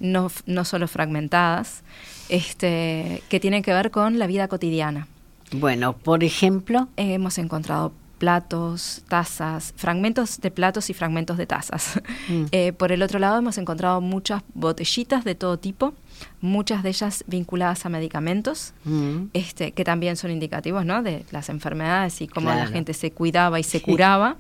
no, 0.01 0.31
no 0.47 0.65
solo 0.65 0.89
fragmentadas, 0.89 1.83
este, 2.29 3.23
que 3.29 3.41
tienen 3.41 3.63
que 3.63 3.73
ver 3.73 3.91
con 3.91 4.19
la 4.19 4.27
vida 4.27 4.49
cotidiana. 4.49 5.07
Bueno, 5.53 5.93
por 5.93 6.25
ejemplo. 6.25 6.89
hemos 6.97 7.37
encontrado 7.39 7.93
platos, 8.19 9.03
tazas, 9.09 9.75
fragmentos 9.77 10.41
de 10.41 10.51
platos 10.51 10.91
y 10.91 10.95
fragmentos 10.95 11.37
de 11.37 11.47
tazas. 11.47 12.01
Mm. 12.29 12.45
Eh, 12.53 12.73
por 12.73 12.93
el 12.93 13.03
otro 13.03 13.19
lado 13.19 13.39
hemos 13.39 13.59
encontrado 13.59 14.01
muchas 14.01 14.43
botellitas 14.55 15.25
de 15.25 15.35
todo 15.35 15.59
tipo, 15.59 15.95
muchas 16.41 16.83
de 16.83 16.91
ellas 16.91 17.25
vinculadas 17.27 17.85
a 17.85 17.89
medicamentos, 17.89 18.73
mm. 18.85 19.25
este, 19.33 19.73
que 19.73 19.85
también 19.85 20.17
son 20.17 20.31
indicativos 20.31 20.87
¿no? 20.87 21.03
de 21.03 21.25
las 21.33 21.49
enfermedades 21.49 22.21
y 22.23 22.29
cómo 22.29 22.51
la 22.51 22.67
gente 22.67 22.95
se 22.95 23.11
cuidaba 23.11 23.61
y 23.61 23.63
se 23.63 23.83
curaba. 23.83 24.37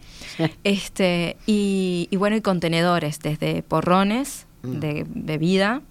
este, 0.64 1.36
y, 1.46 2.08
bueno, 2.16 2.36
y 2.36 2.40
contenedores, 2.40 3.18
desde 3.18 3.62
porrones 3.62 4.46
mm. 4.62 4.78
de 4.78 5.06
bebida, 5.08 5.82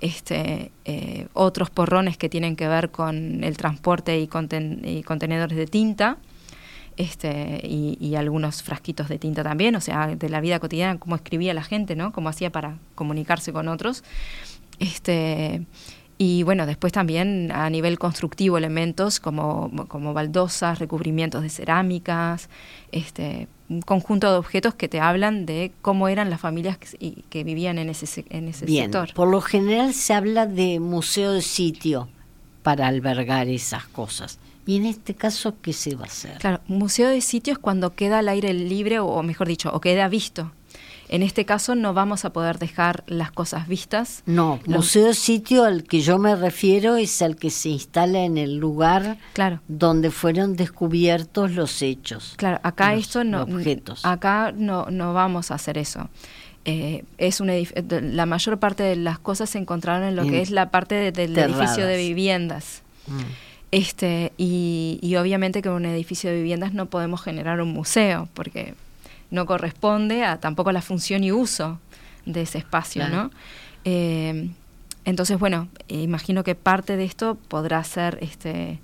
este, 0.00 0.70
eh, 0.84 1.26
otros 1.32 1.70
porrones 1.70 2.16
que 2.16 2.28
tienen 2.28 2.56
que 2.56 2.68
ver 2.68 2.90
con 2.90 3.42
el 3.42 3.56
transporte 3.56 4.18
y, 4.18 4.28
y 4.82 5.02
contenedores 5.02 5.56
de 5.56 5.66
tinta, 5.66 6.18
este, 6.96 7.60
y, 7.66 8.14
algunos 8.14 8.62
frasquitos 8.62 9.08
de 9.08 9.18
tinta 9.18 9.42
también, 9.42 9.74
o 9.76 9.80
sea, 9.80 10.14
de 10.14 10.28
la 10.28 10.40
vida 10.40 10.60
cotidiana, 10.60 10.98
cómo 10.98 11.16
escribía 11.16 11.52
la 11.54 11.62
gente, 11.62 11.96
¿no? 11.96 12.12
Cómo 12.12 12.28
hacía 12.28 12.50
para 12.50 12.78
comunicarse 12.94 13.52
con 13.52 13.68
otros. 13.68 14.04
Este, 14.78 15.66
Y 16.16 16.44
bueno, 16.44 16.64
después 16.64 16.92
también 16.92 17.50
a 17.52 17.68
nivel 17.70 17.98
constructivo 17.98 18.56
elementos 18.56 19.18
como, 19.18 19.70
como 19.88 20.14
baldosas, 20.14 20.78
recubrimientos 20.78 21.42
de 21.42 21.48
cerámicas, 21.48 22.48
este, 22.92 23.48
un 23.68 23.82
conjunto 23.82 24.30
de 24.30 24.38
objetos 24.38 24.74
que 24.74 24.88
te 24.88 25.00
hablan 25.00 25.44
de 25.44 25.72
cómo 25.82 26.06
eran 26.06 26.30
las 26.30 26.40
familias 26.40 26.78
que, 26.78 27.24
que 27.28 27.42
vivían 27.42 27.78
en 27.78 27.88
ese, 27.88 28.24
en 28.30 28.46
ese 28.46 28.64
Bien, 28.64 28.84
sector. 28.84 29.12
Por 29.14 29.28
lo 29.28 29.40
general 29.40 29.92
se 29.92 30.14
habla 30.14 30.46
de 30.46 30.78
museo 30.78 31.32
de 31.32 31.42
sitio 31.42 32.08
para 32.62 32.86
albergar 32.86 33.48
esas 33.48 33.84
cosas. 33.86 34.38
¿Y 34.66 34.76
en 34.76 34.86
este 34.86 35.14
caso 35.14 35.54
qué 35.60 35.72
se 35.72 35.94
va 35.94 36.04
a 36.04 36.06
hacer? 36.06 36.38
Claro, 36.38 36.60
museo 36.66 37.08
de 37.08 37.20
sitio 37.20 37.52
es 37.52 37.58
cuando 37.58 37.94
queda 37.94 38.20
al 38.20 38.28
aire 38.28 38.52
libre, 38.54 38.98
o 38.98 39.22
mejor 39.22 39.48
dicho, 39.48 39.70
o 39.72 39.80
queda 39.80 40.08
visto. 40.08 40.52
En 41.08 41.22
este 41.22 41.44
caso 41.44 41.74
no 41.74 41.92
vamos 41.92 42.24
a 42.24 42.32
poder 42.32 42.58
dejar 42.58 43.04
las 43.06 43.30
cosas 43.30 43.68
vistas. 43.68 44.22
No, 44.26 44.58
museo 44.66 45.06
de 45.06 45.14
sitio 45.14 45.64
al 45.64 45.84
que 45.84 46.00
yo 46.00 46.18
me 46.18 46.34
refiero 46.34 46.96
es 46.96 47.20
al 47.20 47.36
que 47.36 47.50
se 47.50 47.68
instala 47.68 48.20
en 48.20 48.38
el 48.38 48.56
lugar 48.56 49.18
claro. 49.34 49.60
donde 49.68 50.10
fueron 50.10 50.56
descubiertos 50.56 51.52
los 51.52 51.82
hechos. 51.82 52.34
Claro, 52.36 52.58
acá 52.62 52.94
esto 52.94 53.22
no, 53.22 53.42
objetos. 53.42 54.04
acá 54.04 54.52
no, 54.56 54.86
no 54.90 55.12
vamos 55.12 55.50
a 55.50 55.54
hacer 55.54 55.78
eso. 55.78 56.08
Eh, 56.64 57.04
es 57.18 57.40
un 57.40 57.50
la 58.16 58.24
mayor 58.24 58.58
parte 58.58 58.82
de 58.82 58.96
las 58.96 59.18
cosas 59.18 59.50
se 59.50 59.58
encontraron 59.58 60.08
en 60.08 60.16
lo 60.16 60.22
que 60.22 60.40
es 60.40 60.50
la 60.50 60.70
parte 60.70 61.12
del 61.12 61.38
edificio 61.38 61.86
de 61.86 61.98
viviendas. 61.98 62.82
Mm. 63.06 63.20
Este, 63.74 64.32
y, 64.38 65.00
y, 65.02 65.16
obviamente 65.16 65.60
que 65.60 65.68
un 65.68 65.84
edificio 65.84 66.30
de 66.30 66.36
viviendas 66.36 66.74
no 66.74 66.86
podemos 66.86 67.20
generar 67.22 67.60
un 67.60 67.72
museo, 67.72 68.28
porque 68.32 68.74
no 69.32 69.46
corresponde 69.46 70.24
a 70.24 70.38
tampoco 70.38 70.70
la 70.70 70.80
función 70.80 71.24
y 71.24 71.32
uso 71.32 71.80
de 72.24 72.42
ese 72.42 72.58
espacio, 72.58 73.08
¿no? 73.08 73.32
Eh, 73.84 74.48
entonces, 75.04 75.38
bueno, 75.38 75.68
imagino 75.88 76.44
que 76.44 76.54
parte 76.54 76.96
de 76.96 77.04
esto 77.04 77.36
podrá 77.48 77.82
ser 77.84 78.18
este 78.22 78.78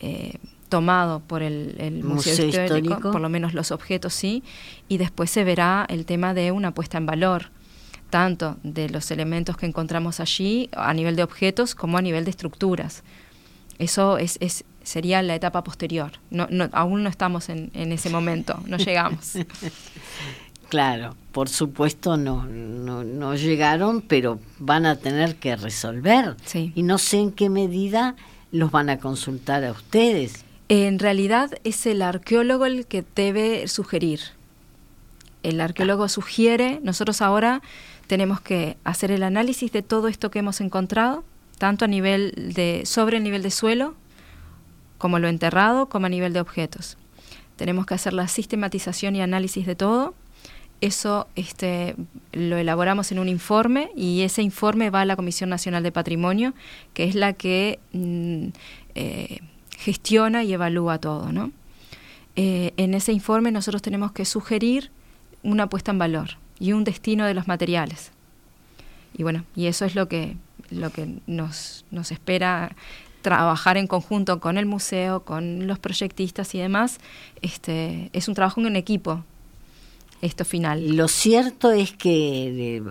eh, 0.00 0.38
tomado 0.70 1.20
por 1.20 1.42
el, 1.42 2.00
Museo, 2.02 2.46
histórico, 2.46 3.12
por 3.12 3.20
lo 3.20 3.28
menos 3.28 3.52
los 3.52 3.70
objetos 3.70 4.14
sí, 4.14 4.42
y 4.88 4.96
después 4.96 5.30
se 5.30 5.44
verá 5.44 5.84
el 5.88 6.06
tema 6.06 6.32
de 6.32 6.50
una 6.50 6.72
puesta 6.72 6.96
en 6.96 7.06
valor 7.06 7.50
tanto 8.08 8.56
de 8.64 8.88
los 8.88 9.10
elementos 9.10 9.56
que 9.56 9.66
encontramos 9.66 10.18
allí 10.18 10.68
a 10.72 10.92
nivel 10.94 11.14
de 11.14 11.22
objetos 11.22 11.74
como 11.74 11.98
a 11.98 12.02
nivel 12.02 12.24
de 12.24 12.30
estructuras. 12.30 13.04
Eso 13.80 14.18
es, 14.18 14.36
es 14.40 14.64
sería 14.82 15.22
la 15.22 15.34
etapa 15.34 15.64
posterior. 15.64 16.12
No, 16.30 16.46
no, 16.50 16.68
aún 16.72 17.02
no 17.02 17.08
estamos 17.08 17.48
en, 17.48 17.70
en 17.74 17.92
ese 17.92 18.10
momento, 18.10 18.62
no 18.66 18.76
llegamos. 18.76 19.32
Claro, 20.68 21.16
por 21.32 21.48
supuesto 21.48 22.16
no, 22.16 22.44
no, 22.44 23.02
no, 23.02 23.34
llegaron, 23.34 24.02
pero 24.02 24.38
van 24.58 24.86
a 24.86 24.96
tener 24.96 25.36
que 25.36 25.56
resolver. 25.56 26.36
Sí. 26.44 26.72
Y 26.74 26.82
no 26.82 26.98
sé 26.98 27.18
en 27.18 27.32
qué 27.32 27.48
medida 27.48 28.14
los 28.52 28.70
van 28.70 28.90
a 28.90 28.98
consultar 28.98 29.64
a 29.64 29.72
ustedes. 29.72 30.44
En 30.68 30.98
realidad 30.98 31.50
es 31.64 31.86
el 31.86 32.02
arqueólogo 32.02 32.66
el 32.66 32.86
que 32.86 33.04
debe 33.16 33.66
sugerir. 33.66 34.20
El 35.42 35.60
arqueólogo 35.60 36.06
sugiere, 36.08 36.80
nosotros 36.82 37.22
ahora 37.22 37.62
tenemos 38.06 38.40
que 38.40 38.76
hacer 38.84 39.10
el 39.10 39.22
análisis 39.22 39.72
de 39.72 39.82
todo 39.82 40.06
esto 40.06 40.30
que 40.30 40.40
hemos 40.40 40.60
encontrado, 40.60 41.24
tanto 41.60 41.84
a 41.84 41.88
nivel 41.88 42.32
de, 42.54 42.86
sobre 42.86 43.18
el 43.18 43.22
nivel 43.22 43.42
de 43.42 43.50
suelo, 43.50 43.94
como 44.96 45.18
lo 45.18 45.28
enterrado, 45.28 45.90
como 45.90 46.06
a 46.06 46.08
nivel 46.08 46.32
de 46.32 46.40
objetos. 46.40 46.96
Tenemos 47.56 47.84
que 47.84 47.92
hacer 47.92 48.14
la 48.14 48.28
sistematización 48.28 49.14
y 49.14 49.20
análisis 49.20 49.66
de 49.66 49.74
todo. 49.76 50.14
Eso 50.80 51.28
este, 51.36 51.96
lo 52.32 52.56
elaboramos 52.56 53.12
en 53.12 53.18
un 53.18 53.28
informe 53.28 53.90
y 53.94 54.22
ese 54.22 54.40
informe 54.40 54.88
va 54.88 55.02
a 55.02 55.04
la 55.04 55.16
Comisión 55.16 55.50
Nacional 55.50 55.82
de 55.82 55.92
Patrimonio, 55.92 56.54
que 56.94 57.04
es 57.04 57.14
la 57.14 57.34
que 57.34 57.78
mm, 57.92 58.46
eh, 58.94 59.40
gestiona 59.76 60.42
y 60.42 60.54
evalúa 60.54 60.96
todo. 60.96 61.30
¿no? 61.30 61.52
Eh, 62.36 62.72
en 62.78 62.94
ese 62.94 63.12
informe 63.12 63.52
nosotros 63.52 63.82
tenemos 63.82 64.12
que 64.12 64.24
sugerir 64.24 64.90
una 65.42 65.68
puesta 65.68 65.90
en 65.90 65.98
valor 65.98 66.38
y 66.58 66.72
un 66.72 66.84
destino 66.84 67.26
de 67.26 67.34
los 67.34 67.46
materiales. 67.46 68.12
Y 69.14 69.24
bueno, 69.24 69.44
y 69.54 69.66
eso 69.66 69.84
es 69.84 69.94
lo 69.94 70.08
que, 70.08 70.38
lo 70.70 70.90
que 70.90 71.16
nos, 71.26 71.84
nos 71.90 72.12
espera 72.12 72.74
trabajar 73.22 73.76
en 73.76 73.86
conjunto 73.86 74.40
con 74.40 74.56
el 74.56 74.66
museo, 74.66 75.24
con 75.24 75.66
los 75.66 75.78
proyectistas 75.78 76.54
y 76.54 76.58
demás, 76.58 76.98
este, 77.42 78.10
es 78.12 78.28
un 78.28 78.34
trabajo 78.34 78.60
en 78.60 78.76
equipo, 78.76 79.24
esto 80.22 80.44
final. 80.44 80.96
Lo 80.96 81.08
cierto 81.08 81.70
es 81.72 81.92
que 81.92 82.76
eh, 82.76 82.82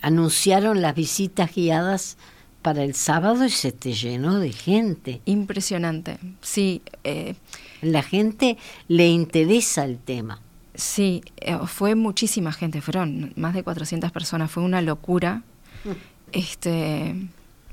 anunciaron 0.00 0.82
las 0.82 0.94
visitas 0.94 1.54
guiadas 1.54 2.16
para 2.62 2.84
el 2.84 2.94
sábado 2.94 3.44
y 3.44 3.50
se 3.50 3.72
te 3.72 3.92
llenó 3.92 4.38
de 4.38 4.52
gente. 4.52 5.20
Impresionante, 5.24 6.18
sí. 6.40 6.82
Eh, 7.04 7.34
La 7.80 8.02
gente 8.02 8.56
le 8.88 9.08
interesa 9.08 9.84
el 9.84 9.98
tema. 9.98 10.40
Sí, 10.74 11.22
eh, 11.36 11.58
fue 11.66 11.94
muchísima 11.94 12.52
gente, 12.52 12.80
fueron 12.80 13.32
más 13.36 13.52
de 13.52 13.62
400 13.62 14.10
personas, 14.12 14.50
fue 14.50 14.62
una 14.62 14.80
locura. 14.80 15.42
Mm. 15.84 15.90
Este 16.32 17.14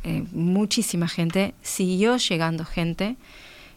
eh, 0.04 0.24
muchísima 0.32 1.08
gente, 1.08 1.54
siguió 1.62 2.16
llegando 2.18 2.64
gente 2.64 3.18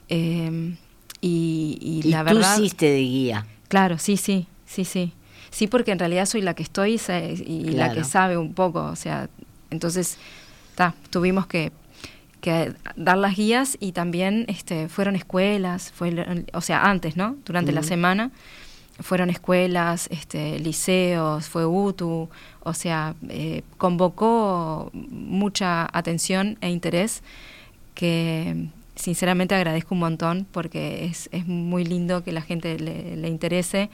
eh, 0.08 0.76
y, 1.20 1.78
y, 1.80 2.10
la 2.10 2.22
verdad... 2.22 2.56
Tú 2.56 2.62
hiciste 2.62 2.86
de 2.86 3.00
guía. 3.00 3.46
Claro, 3.68 3.98
sí, 3.98 4.16
sí, 4.16 4.46
sí, 4.66 4.84
sí. 4.84 5.12
Sí, 5.50 5.66
porque 5.66 5.90
en 5.90 5.98
realidad 5.98 6.26
soy 6.26 6.40
la 6.42 6.54
que 6.54 6.62
estoy 6.62 7.00
y, 7.44 7.70
la 7.70 7.92
que 7.92 8.04
sabe 8.04 8.36
un 8.36 8.54
poco, 8.54 8.84
o 8.84 8.96
sea, 8.96 9.28
entonces 9.70 10.16
ta, 10.76 10.94
tuvimos 11.10 11.46
que, 11.46 11.72
que, 12.40 12.72
dar 12.96 13.18
las 13.18 13.36
guías 13.36 13.76
y 13.78 13.92
también 13.92 14.46
este, 14.48 14.88
fueron 14.88 15.16
escuelas, 15.16 15.92
fue, 15.94 16.46
o 16.52 16.60
sea, 16.60 16.84
antes, 16.88 17.16
¿no? 17.16 17.36
Durante 17.44 17.72
la 17.72 17.82
semana 17.82 18.30
fueron 19.00 19.31
escuelas, 19.31 20.09
este, 20.11 20.59
liceos, 20.59 21.48
fue 21.48 21.66
UTU, 21.66 22.28
o 22.61 22.74
sea, 22.74 23.14
eh, 23.28 23.62
convocó 23.78 24.90
mucha 24.92 25.88
atención 25.96 26.59
e 26.61 26.70
interés 26.70 27.22
que 27.94 28.68
sinceramente 28.94 29.55
agradezco 29.55 29.94
un 29.94 30.00
montón 30.00 30.46
porque 30.50 31.05
es, 31.07 31.28
es 31.33 31.46
muy 31.46 31.85
lindo 31.85 32.22
que 32.22 32.33
la 32.33 32.42
gente 32.42 32.78
le, 32.78 33.28
interese 33.28 33.90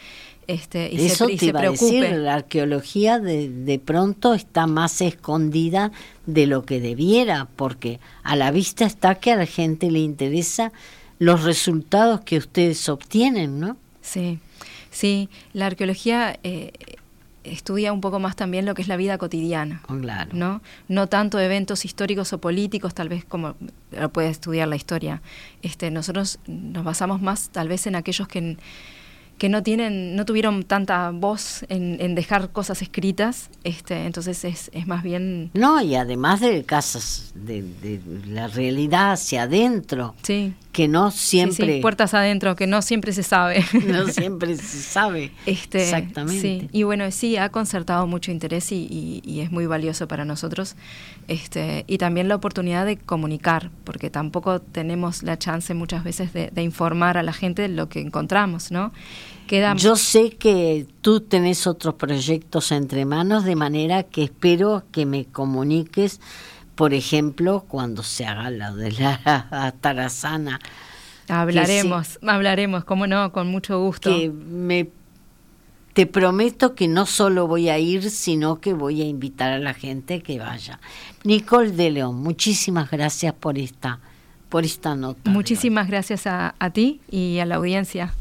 este, 0.46 0.90
y, 0.92 1.06
Eso 1.06 1.28
se, 1.28 1.36
te 1.36 1.46
iba 1.46 1.60
preocupe. 1.60 1.98
A 1.98 2.02
decir, 2.02 2.18
la 2.18 2.34
arqueología 2.34 3.18
de, 3.18 3.48
de 3.48 3.78
pronto 3.78 4.34
está 4.34 4.66
más 4.66 5.00
escondida 5.00 5.92
de 6.26 6.46
lo 6.46 6.64
que 6.64 6.80
debiera, 6.80 7.48
porque 7.56 8.00
a 8.22 8.34
la 8.34 8.50
vista 8.50 8.84
está 8.84 9.14
que 9.16 9.32
a 9.32 9.36
la 9.36 9.46
gente 9.46 9.90
le 9.90 10.00
interesa 10.00 10.72
los 11.18 11.42
resultados 11.42 12.20
que 12.22 12.38
ustedes 12.38 12.88
obtienen, 12.88 13.60
¿no? 13.60 13.76
Sí, 14.00 14.38
sí, 14.98 15.28
la 15.52 15.66
arqueología 15.66 16.40
eh, 16.42 16.72
estudia 17.44 17.92
un 17.92 18.00
poco 18.00 18.18
más 18.18 18.34
también 18.34 18.66
lo 18.66 18.74
que 18.74 18.82
es 18.82 18.88
la 18.88 18.96
vida 18.96 19.16
cotidiana. 19.16 19.80
Oh, 19.88 19.96
claro. 19.96 20.30
¿no? 20.32 20.60
no 20.88 21.06
tanto 21.06 21.38
eventos 21.38 21.84
históricos 21.84 22.32
o 22.32 22.40
políticos, 22.40 22.94
tal 22.94 23.08
vez 23.08 23.24
como 23.24 23.54
lo 23.92 24.08
puede 24.10 24.28
estudiar 24.28 24.66
la 24.66 24.74
historia. 24.74 25.22
Este, 25.62 25.92
nosotros 25.92 26.40
nos 26.48 26.82
basamos 26.82 27.22
más 27.22 27.50
tal 27.50 27.68
vez 27.68 27.86
en 27.86 27.94
aquellos 27.94 28.26
que 28.26 28.56
que 29.38 29.48
no 29.48 29.62
tienen, 29.62 30.16
no 30.16 30.24
tuvieron 30.24 30.64
tanta 30.64 31.10
voz 31.12 31.64
en, 31.68 32.16
dejar 32.16 32.50
cosas 32.50 32.82
escritas, 32.82 33.50
este, 33.62 34.04
entonces 34.04 34.44
es, 34.44 34.68
es, 34.74 34.88
más 34.88 35.04
bien 35.04 35.50
no 35.54 35.80
y 35.80 35.94
además 35.94 36.40
de 36.40 36.64
casas 36.64 37.32
de, 37.36 37.62
de 37.62 38.00
la 38.26 38.48
realidad 38.48 39.12
hacia 39.12 39.44
adentro, 39.44 40.16
sí, 40.22 40.54
que 40.78 40.86
no 40.86 41.10
siempre 41.10 41.74
sí, 41.74 41.80
puertas 41.80 42.14
adentro, 42.14 42.54
que 42.54 42.68
no 42.68 42.82
siempre 42.82 43.12
se 43.12 43.24
sabe, 43.24 43.64
no 43.88 44.06
siempre 44.12 44.54
se 44.54 44.80
sabe, 44.80 45.32
este, 45.44 45.82
exactamente, 45.82 46.40
sí. 46.40 46.68
y 46.70 46.84
bueno 46.84 47.10
sí 47.10 47.36
ha 47.36 47.48
concertado 47.48 48.06
mucho 48.06 48.30
interés 48.30 48.70
y, 48.70 49.20
y, 49.24 49.40
es 49.40 49.50
muy 49.50 49.66
valioso 49.66 50.06
para 50.06 50.24
nosotros, 50.24 50.76
este, 51.26 51.84
y 51.88 51.98
también 51.98 52.28
la 52.28 52.36
oportunidad 52.36 52.86
de 52.86 52.96
comunicar, 52.96 53.72
porque 53.82 54.08
tampoco 54.08 54.60
tenemos 54.60 55.24
la 55.24 55.36
chance 55.36 55.74
muchas 55.74 56.04
veces 56.04 56.32
de, 56.32 56.50
de 56.52 56.62
informar 56.62 57.18
a 57.18 57.24
la 57.24 57.32
gente 57.32 57.62
de 57.62 57.70
lo 57.70 57.88
que 57.88 57.98
encontramos, 57.98 58.70
¿no? 58.70 58.92
Yo 59.76 59.96
sé 59.96 60.30
que 60.30 60.86
tú 61.00 61.20
tenés 61.20 61.66
otros 61.66 61.94
proyectos 61.94 62.70
entre 62.70 63.06
manos, 63.06 63.44
de 63.44 63.56
manera 63.56 64.02
que 64.02 64.24
espero 64.24 64.84
que 64.92 65.06
me 65.06 65.24
comuniques, 65.24 66.20
por 66.78 66.94
ejemplo, 66.94 67.64
cuando 67.66 68.04
se 68.04 68.24
haga 68.24 68.50
la 68.50 68.72
de 68.72 68.92
la 68.92 69.74
tarazana. 69.80 70.60
Hablaremos, 71.26 72.20
hablaremos, 72.24 72.84
cómo 72.84 73.08
no, 73.08 73.32
con 73.32 73.48
mucho 73.48 73.80
gusto. 73.80 74.08
Que 74.08 74.30
me 74.30 74.88
te 75.92 76.06
prometo 76.06 76.76
que 76.76 76.86
no 76.86 77.04
solo 77.04 77.48
voy 77.48 77.68
a 77.68 77.80
ir, 77.80 78.08
sino 78.10 78.60
que 78.60 78.74
voy 78.74 79.02
a 79.02 79.06
invitar 79.06 79.52
a 79.54 79.58
la 79.58 79.74
gente 79.74 80.22
que 80.22 80.38
vaya. 80.38 80.78
Nicole 81.24 81.72
de 81.72 81.90
León, 81.90 82.22
muchísimas 82.22 82.92
gracias 82.92 83.34
por 83.34 83.58
esta, 83.58 83.98
por 84.48 84.64
esta 84.64 84.94
nota. 84.94 85.28
Muchísimas 85.32 85.88
gracias 85.88 86.28
a, 86.28 86.54
a 86.60 86.70
ti 86.70 87.00
y 87.10 87.40
a 87.40 87.44
la 87.44 87.56
audiencia. 87.56 88.14